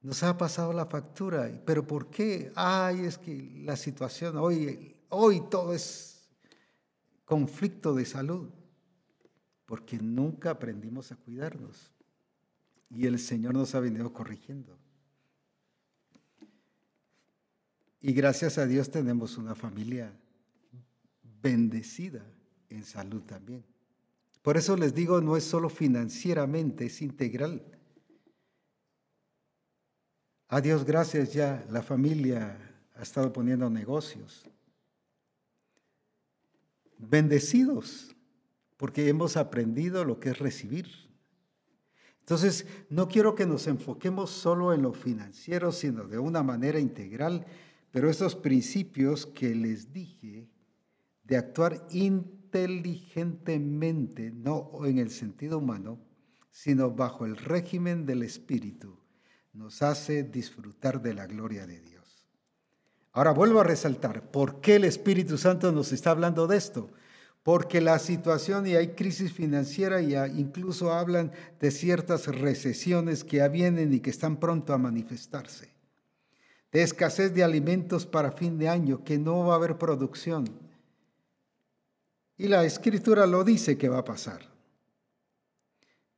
[0.00, 1.50] nos ha pasado la factura.
[1.66, 2.50] ¿Pero por qué?
[2.56, 6.30] Ay, es que la situación hoy, hoy todo es
[7.26, 8.48] conflicto de salud.
[9.66, 11.92] Porque nunca aprendimos a cuidarnos.
[12.88, 14.78] Y el Señor nos ha venido corrigiendo.
[18.00, 20.10] Y gracias a Dios tenemos una familia
[21.42, 22.24] bendecida
[22.70, 23.64] en salud también.
[24.42, 27.64] Por eso les digo, no es solo financieramente, es integral.
[30.48, 32.56] A Dios gracias ya la familia
[32.94, 34.48] ha estado poniendo negocios.
[36.98, 38.14] Bendecidos,
[38.76, 40.86] porque hemos aprendido lo que es recibir.
[42.20, 47.46] Entonces, no quiero que nos enfoquemos solo en lo financiero, sino de una manera integral,
[47.90, 50.48] pero esos principios que les dije
[51.24, 51.86] de actuar
[52.46, 55.98] inteligentemente, no en el sentido humano,
[56.50, 58.96] sino bajo el régimen del Espíritu,
[59.52, 62.24] nos hace disfrutar de la gloria de Dios.
[63.12, 66.90] Ahora vuelvo a resaltar, ¿por qué el Espíritu Santo nos está hablando de esto?
[67.42, 73.94] Porque la situación y hay crisis financiera y incluso hablan de ciertas recesiones que vienen
[73.94, 75.70] y que están pronto a manifestarse.
[76.72, 80.65] De escasez de alimentos para fin de año, que no va a haber producción
[82.36, 84.42] y la escritura lo dice que va a pasar.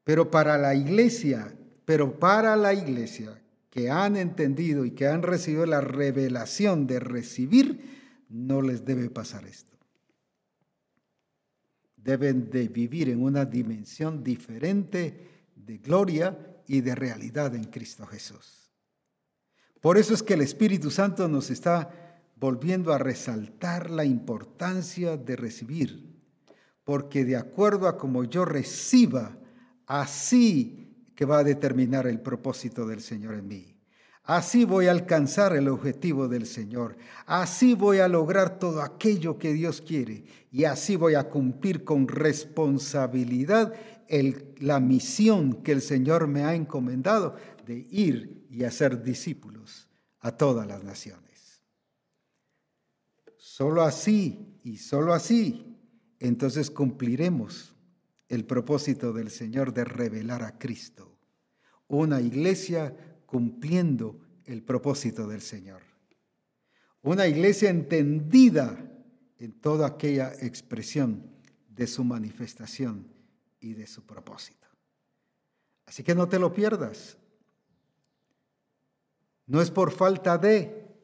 [0.04, 1.54] Pero para la iglesia,
[1.84, 3.40] pero para la iglesia
[3.70, 9.46] que han entendido y que han recibido la revelación de recibir, no les debe pasar
[9.46, 9.76] esto.
[11.96, 16.36] Deben de vivir en una dimensión diferente de gloria
[16.66, 18.72] y de realidad en Cristo Jesús.
[19.80, 22.07] Por eso es que el Espíritu Santo nos está
[22.38, 26.16] volviendo a resaltar la importancia de recibir,
[26.84, 29.36] porque de acuerdo a como yo reciba,
[29.86, 33.74] así que va a determinar el propósito del Señor en mí.
[34.22, 36.98] Así voy a alcanzar el objetivo del Señor.
[37.24, 40.24] Así voy a lograr todo aquello que Dios quiere.
[40.52, 43.72] Y así voy a cumplir con responsabilidad
[44.58, 47.36] la misión que el Señor me ha encomendado
[47.66, 49.88] de ir y hacer discípulos
[50.20, 51.27] a todas las naciones.
[53.58, 55.76] Solo así y solo así,
[56.20, 57.74] entonces cumpliremos
[58.28, 61.18] el propósito del Señor de revelar a Cristo.
[61.88, 65.82] Una iglesia cumpliendo el propósito del Señor.
[67.02, 68.78] Una iglesia entendida
[69.38, 71.28] en toda aquella expresión
[71.68, 73.12] de su manifestación
[73.58, 74.68] y de su propósito.
[75.84, 77.18] Así que no te lo pierdas.
[79.46, 80.94] No es por falta de,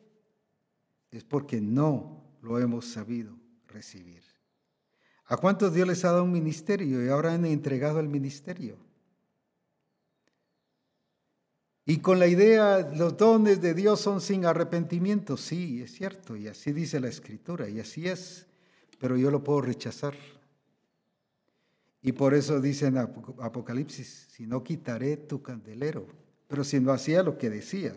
[1.11, 3.35] es porque no lo hemos sabido
[3.69, 4.23] recibir.
[5.27, 8.77] ¿A cuántos Dios les ha dado un ministerio y ahora han entregado el ministerio?
[11.87, 15.37] Y con la idea, los dones de Dios son sin arrepentimiento.
[15.37, 18.47] Sí, es cierto, y así dice la Escritura, y así es,
[18.99, 20.15] pero yo lo puedo rechazar.
[22.01, 26.07] Y por eso dice en Apocalipsis, si no quitaré tu candelero,
[26.49, 27.97] pero si no hacía lo que decía.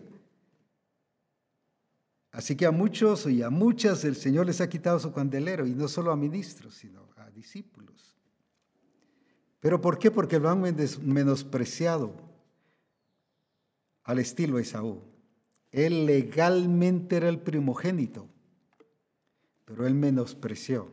[2.30, 5.74] Así que a muchos y a muchas el Señor les ha quitado su candelero, y
[5.74, 8.16] no solo a ministros, sino a discípulos.
[9.60, 10.10] ¿Pero por qué?
[10.10, 10.62] Porque lo han
[11.02, 12.14] menospreciado
[14.04, 15.02] al estilo Esaú.
[15.70, 18.28] Él legalmente era el primogénito,
[19.64, 20.84] pero él menospreció,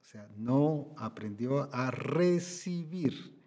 [0.00, 3.38] o sea, no aprendió a recibir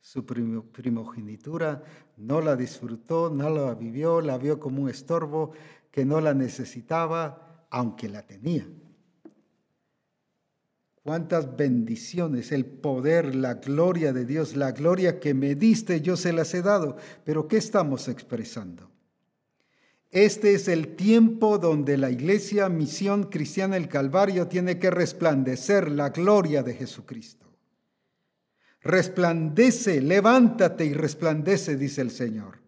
[0.00, 1.84] su primogenitura,
[2.16, 5.52] no la disfrutó, no la vivió, la vio como un estorbo,
[5.94, 8.66] que no la necesitaba, aunque la tenía.
[11.04, 16.32] cuántas bendiciones, el poder, la gloria de Dios, la gloria que me diste, yo se
[16.32, 16.96] las he dado.
[17.24, 18.90] Pero ¿qué estamos expresando?
[20.10, 26.08] Este es el tiempo donde la iglesia Misión Cristiana el Calvario tiene que resplandecer la
[26.08, 27.46] gloria de Jesucristo.
[28.80, 32.63] Resplandece, levántate y resplandece, dice el Señor.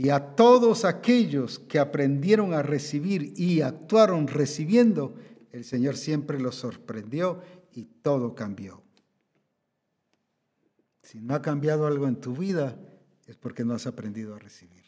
[0.00, 5.14] Y a todos aquellos que aprendieron a recibir y actuaron recibiendo,
[5.52, 7.42] el Señor siempre los sorprendió
[7.74, 8.82] y todo cambió.
[11.02, 12.78] Si no ha cambiado algo en tu vida,
[13.26, 14.82] es porque no has aprendido a recibir.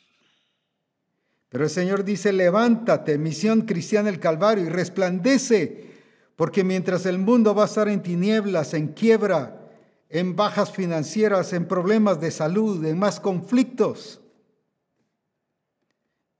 [1.51, 5.90] Pero el Señor dice, levántate, misión cristiana del Calvario, y resplandece,
[6.36, 9.68] porque mientras el mundo va a estar en tinieblas, en quiebra,
[10.09, 14.22] en bajas financieras, en problemas de salud, en más conflictos,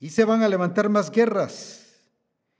[0.03, 1.87] y se van a levantar más guerras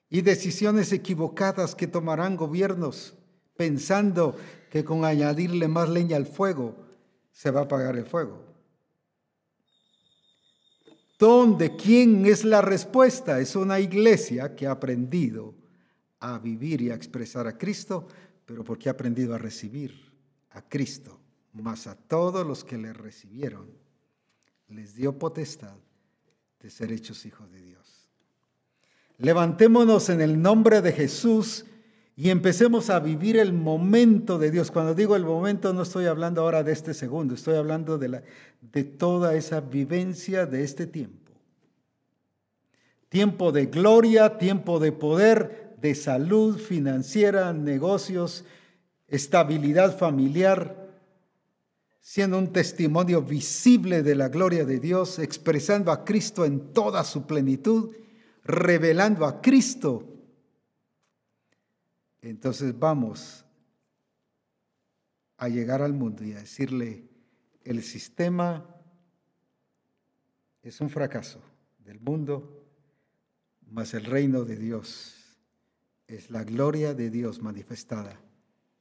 [0.09, 3.17] y decisiones equivocadas que tomarán gobiernos
[3.57, 4.37] pensando
[4.71, 6.77] que con añadirle más leña al fuego
[7.33, 8.45] se va a apagar el fuego.
[11.19, 11.75] ¿Dónde?
[11.75, 13.41] ¿Quién es la respuesta?
[13.41, 15.53] Es una iglesia que ha aprendido
[16.21, 18.07] a vivir y a expresar a Cristo,
[18.47, 20.13] pero porque ha aprendido a recibir
[20.51, 21.19] a Cristo,
[21.55, 23.67] más a todos los que le recibieron,
[24.69, 25.75] les dio potestad
[26.63, 28.09] de ser hechos hijos de Dios.
[29.19, 31.65] Levantémonos en el nombre de Jesús
[32.15, 34.71] y empecemos a vivir el momento de Dios.
[34.71, 38.23] Cuando digo el momento no estoy hablando ahora de este segundo, estoy hablando de, la,
[38.61, 41.33] de toda esa vivencia de este tiempo.
[43.09, 48.45] Tiempo de gloria, tiempo de poder, de salud financiera, negocios,
[49.09, 50.82] estabilidad familiar,
[52.03, 57.27] siendo un testimonio visible de la gloria de Dios, expresando a Cristo en toda su
[57.27, 57.95] plenitud,
[58.45, 60.13] revelando a Cristo
[62.23, 63.45] entonces vamos
[65.37, 67.09] a llegar al mundo y a decirle,
[67.65, 68.65] el sistema
[70.63, 71.43] es un fracaso
[71.81, 72.65] del mundo,
[73.67, 75.37] mas el reino de Dios
[76.07, 78.21] es la gloria de Dios manifestada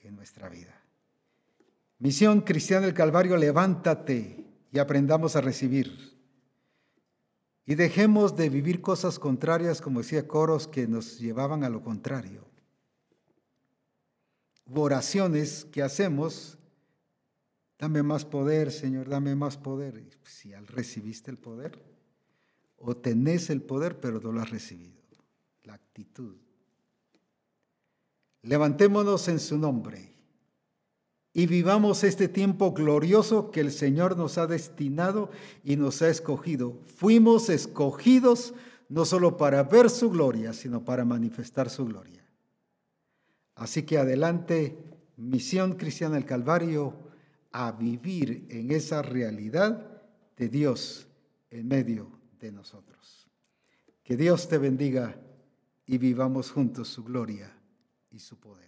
[0.02, 0.81] en nuestra vida.
[2.02, 6.20] Misión Cristiana del Calvario, levántate y aprendamos a recibir.
[7.66, 12.52] Y dejemos de vivir cosas contrarias, como decía Coros, que nos llevaban a lo contrario
[14.80, 16.58] oraciones que hacemos,
[17.78, 20.04] dame más poder, Señor, dame más poder.
[20.24, 21.84] Si al recibiste el poder,
[22.78, 25.02] o tenés el poder, pero no lo has recibido.
[25.64, 26.36] La actitud.
[28.44, 30.11] Levantémonos en su nombre
[31.34, 35.30] y vivamos este tiempo glorioso que el Señor nos ha destinado
[35.64, 36.78] y nos ha escogido.
[36.98, 38.54] Fuimos escogidos
[38.90, 42.26] no solo para ver su gloria, sino para manifestar su gloria.
[43.56, 44.78] Así que adelante,
[45.16, 46.94] misión cristiana del Calvario,
[47.52, 50.02] a vivir en esa realidad
[50.36, 51.08] de Dios
[51.50, 53.28] en medio de nosotros.
[54.04, 55.16] Que Dios te bendiga
[55.86, 57.56] y vivamos juntos su gloria
[58.10, 58.61] y su poder.